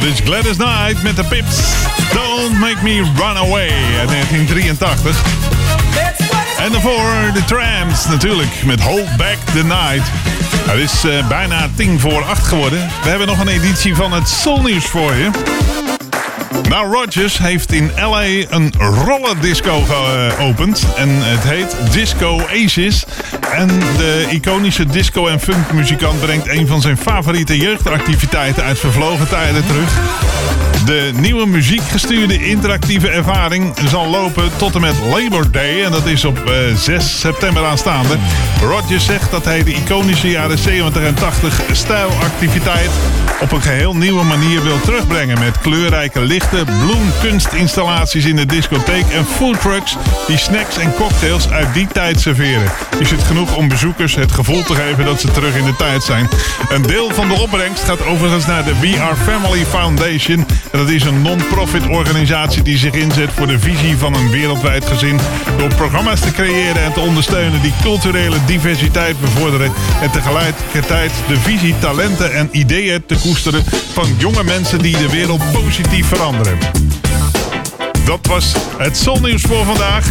Dit 0.01 0.13
is 0.13 0.21
Gladys 0.25 0.57
Knight 0.57 1.03
met 1.03 1.17
de 1.17 1.25
Pips. 1.25 1.57
Don't 2.13 2.59
Make 2.59 2.77
Me 2.83 2.95
Run 2.95 3.37
Away 3.37 3.71
uit 3.99 4.09
1983. 4.09 5.23
En 6.59 6.73
daarvoor 6.73 7.33
de 7.35 7.45
Tramps 7.45 8.07
natuurlijk 8.07 8.65
met 8.65 8.81
Hold 8.81 9.17
Back 9.17 9.37
the 9.53 9.65
Night. 9.65 10.09
Het 10.67 10.79
is 10.79 11.05
eh, 11.05 11.29
bijna 11.29 11.69
tien 11.77 12.01
voor 12.01 12.25
acht 12.25 12.47
geworden. 12.47 12.91
We 13.03 13.09
hebben 13.09 13.27
nog 13.27 13.41
een 13.41 13.49
editie 13.49 13.95
van 13.95 14.13
het 14.13 14.29
Soulnieuws 14.29 14.85
voor 14.85 15.15
je. 15.15 15.31
Nou, 16.69 16.95
Rogers 16.95 17.39
heeft 17.39 17.73
in 17.73 17.91
LA 17.97 18.23
een 18.49 18.73
rollerdisco 18.79 19.81
geopend. 19.81 20.87
En 20.97 21.09
het 21.11 21.43
heet 21.43 21.77
Disco 21.93 22.41
Aces. 22.65 23.05
En 23.53 23.69
de 23.97 24.27
iconische 24.31 24.87
disco- 24.87 25.27
en 25.27 25.41
funkmuzikant 25.41 26.21
brengt 26.21 26.49
een 26.49 26.67
van 26.67 26.81
zijn 26.81 26.97
favoriete 26.97 27.57
jeugdactiviteiten 27.57 28.65
uit 28.65 28.79
vervlogen 28.79 29.29
tijden 29.29 29.67
terug. 29.67 30.01
De 30.85 31.11
nieuwe 31.15 31.47
muziekgestuurde 31.47 32.49
interactieve 32.49 33.09
ervaring 33.09 33.75
zal 33.89 34.07
lopen 34.07 34.51
tot 34.57 34.75
en 34.75 34.81
met 34.81 34.95
Labor 35.11 35.51
Day. 35.51 35.85
En 35.85 35.91
dat 35.91 36.07
is 36.07 36.25
op 36.25 36.45
eh, 36.47 36.77
6 36.77 37.21
september 37.21 37.65
aanstaande. 37.65 38.17
Rogers 38.61 39.05
zegt 39.05 39.31
dat 39.31 39.45
hij 39.45 39.63
de 39.63 39.73
iconische 39.73 40.31
jaren 40.31 40.59
70 40.59 41.03
en 41.03 41.15
80 41.15 41.61
stijlactiviteit 41.73 42.91
op 43.41 43.53
een 43.53 43.63
geheel 43.63 43.97
nieuwe 43.97 44.25
manier 44.25 44.63
wil 44.63 44.81
terugbrengen. 44.81 45.39
Met 45.39 45.59
kleurrijke 45.59 46.21
lichten, 46.21 46.65
bloemkunstinstallaties 46.65 48.25
in 48.25 48.37
de 48.37 48.47
discotheek 48.47 49.05
en 49.09 49.25
foodtrucks 49.25 49.97
die 50.27 50.39
snacks 50.39 50.79
en 50.79 50.95
cocktails 50.95 51.49
uit 51.49 51.75
die 51.75 51.87
tijd 51.87 52.21
serveren. 52.21 52.73
Is 52.99 53.11
het 53.11 53.23
genoeg 53.23 53.57
om 53.57 53.69
bezoekers 53.69 54.15
het 54.15 54.33
gevoel 54.33 54.63
te 54.63 54.75
geven 54.75 55.05
dat 55.05 55.21
ze 55.21 55.31
terug 55.31 55.57
in 55.57 55.65
de 55.65 55.77
tijd 55.77 56.03
zijn. 56.03 56.29
Een 56.69 56.83
deel 56.83 57.11
van 57.11 57.29
de 57.29 57.41
opbrengst 57.41 57.85
gaat 57.85 58.07
overigens 58.07 58.47
naar 58.47 58.65
de 58.65 58.79
We 58.81 59.01
Are 59.01 59.17
Family 59.17 59.67
Foundation. 59.67 60.47
Dat 60.73 60.89
is 60.89 61.05
een 61.05 61.23
non-profit 61.23 61.87
organisatie 61.89 62.63
die 62.63 62.79
zich 62.79 62.93
inzet 62.95 63.31
voor 63.33 63.47
de 63.47 63.59
visie 63.59 63.97
van 63.97 64.15
een 64.15 64.31
wereldwijd 64.31 64.85
gezin. 64.87 65.21
Door 65.59 65.75
programma's 65.75 66.21
te 66.21 66.31
creëren 66.31 66.83
en 66.83 66.93
te 66.93 67.01
ondersteunen 67.01 67.63
die 67.63 67.73
culturele 67.83 68.37
diversiteit 68.47 69.21
bevorderen. 69.21 69.73
En 70.01 70.11
tegelijkertijd 70.11 71.13
de 71.29 71.37
visie, 71.37 71.79
talenten 71.79 72.33
en 72.33 72.49
ideeën 72.53 73.07
te 73.07 73.17
koesteren 73.23 73.65
van 73.93 74.15
jonge 74.19 74.45
mensen 74.45 74.79
die 74.79 74.97
de 74.97 75.11
wereld 75.11 75.53
positief 75.53 76.07
veranderen. 76.07 76.59
Dat 78.05 78.27
was 78.27 78.55
het 78.79 78.97
zonnieuws 78.97 79.43
voor 79.43 79.65
vandaag. 79.65 80.07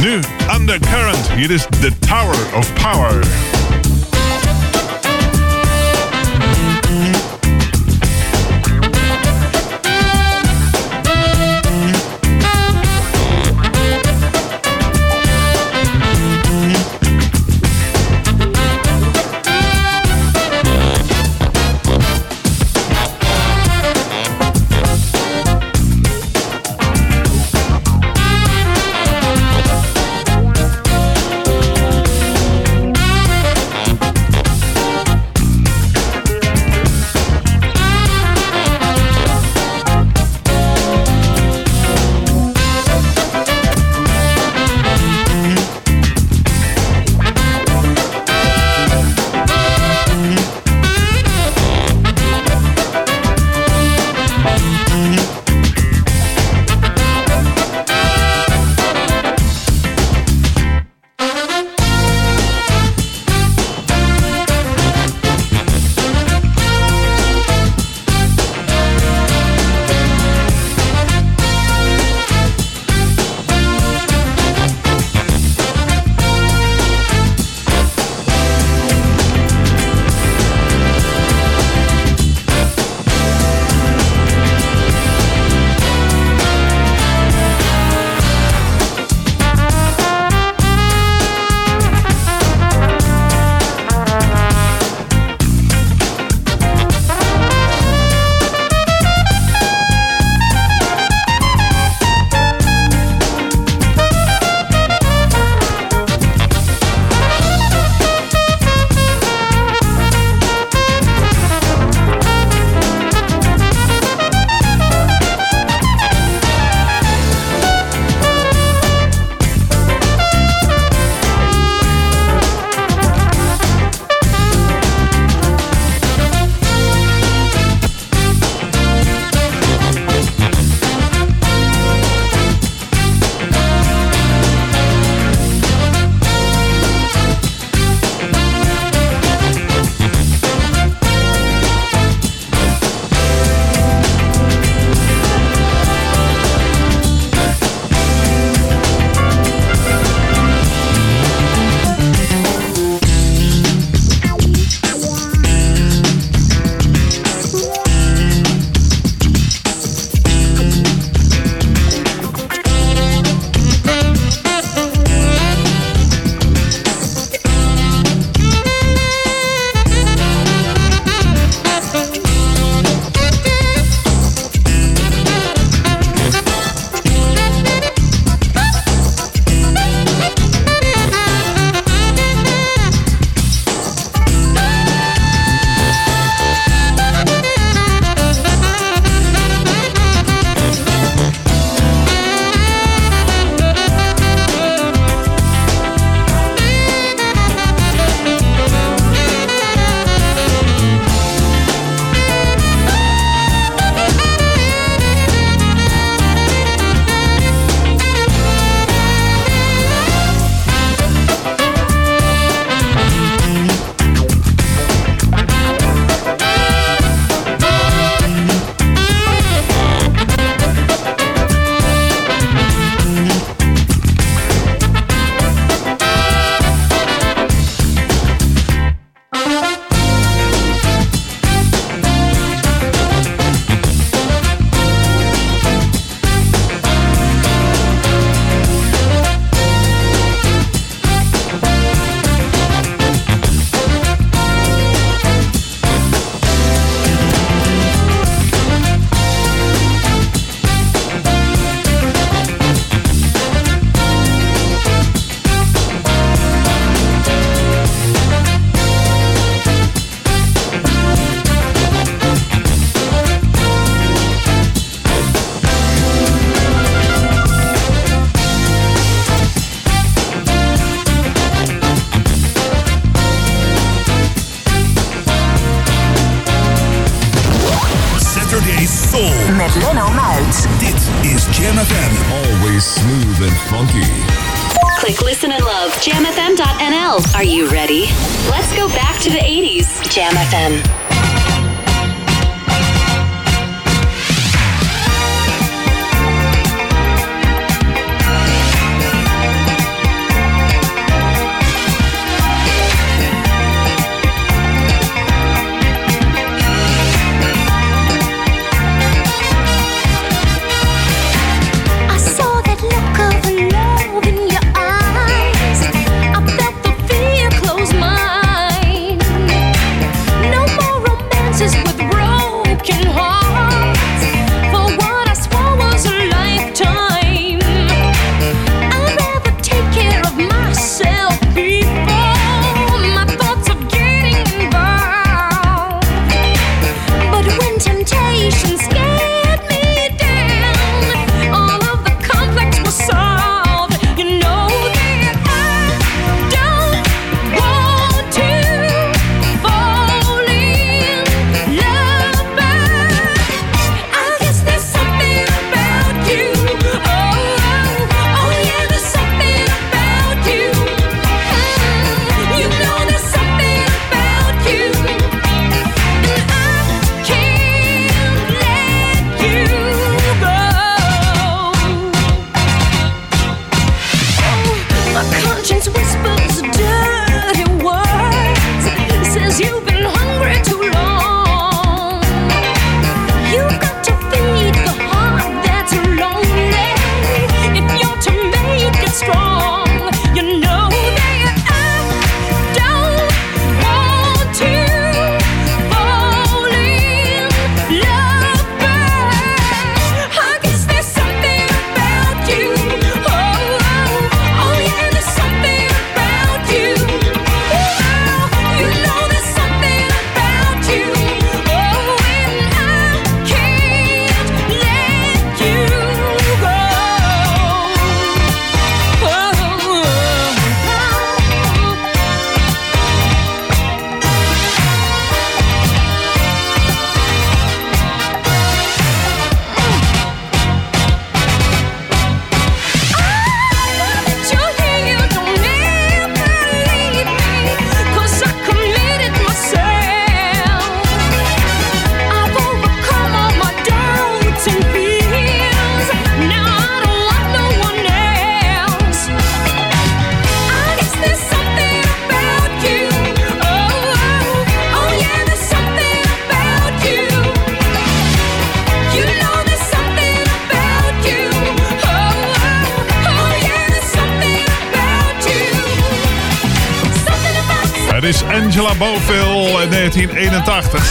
Nu 0.00 0.18
Undercurrent. 0.58 1.30
Hier 1.36 1.50
is 1.50 1.66
The 1.80 1.92
Tower 1.98 2.54
of 2.54 2.72
Power. 2.72 3.18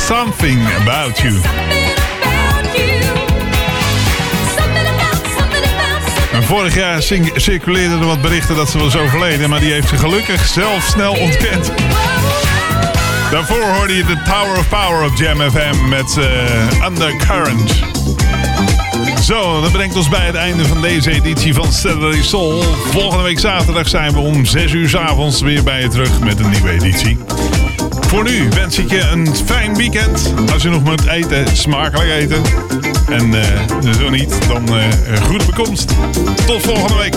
Something 0.09 0.59
About 0.81 1.19
You. 1.19 1.33
En 6.33 6.43
vorig 6.43 6.75
jaar 6.75 7.01
circuleerden 7.35 7.99
er 7.99 8.05
wat 8.05 8.21
berichten 8.21 8.55
dat 8.55 8.69
ze 8.69 8.77
was 8.77 8.97
overleden, 8.97 9.49
maar 9.49 9.59
die 9.59 9.71
heeft 9.71 9.87
ze 9.89 9.97
gelukkig 9.97 10.45
zelf 10.45 10.83
snel 10.83 11.13
ontkend. 11.13 11.71
Daarvoor 13.31 13.61
hoorde 13.61 13.95
je 13.95 14.05
de 14.05 14.21
Tower 14.23 14.57
of 14.57 14.69
Power 14.69 15.05
op 15.05 15.15
Jam 15.15 15.51
FM 15.51 15.89
met 15.89 16.17
eh, 16.17 16.87
Undercurrent. 16.87 17.83
Zo, 19.23 19.61
dat 19.61 19.71
brengt 19.71 19.95
ons 19.95 20.09
bij 20.09 20.25
het 20.25 20.35
einde 20.35 20.65
van 20.65 20.81
deze 20.81 21.11
editie 21.11 21.53
van 21.53 21.73
Saturday 21.73 22.23
Soul. 22.23 22.61
Volgende 22.91 23.23
week 23.23 23.39
zaterdag 23.39 23.87
zijn 23.87 24.13
we 24.13 24.19
om 24.19 24.45
6 24.45 24.71
uur 24.71 24.89
s 24.89 24.95
avonds 24.95 25.41
weer 25.41 25.63
bij 25.63 25.81
je 25.81 25.87
terug 25.87 26.19
met 26.19 26.39
een 26.39 26.49
nieuwe 26.49 26.71
editie. 26.71 27.17
Voor 28.09 28.23
nu 28.23 28.49
wens 28.49 28.77
ik 28.77 28.89
je 28.89 28.99
een 28.99 29.35
fijn 29.45 29.75
weekend. 29.75 30.33
Als 30.53 30.63
je 30.63 30.69
nog 30.69 30.83
moet 30.83 31.07
eten, 31.07 31.57
smakelijk 31.57 32.09
eten. 32.09 32.41
En 33.09 33.33
eh, 33.33 33.91
zo 33.99 34.09
niet, 34.09 34.47
dan 34.47 34.67
eh, 34.67 34.87
uh, 34.87 35.17
goed 35.21 35.45
bekomst. 35.45 35.93
Tot 36.45 36.61
volgende 36.61 36.97
week. 36.97 37.15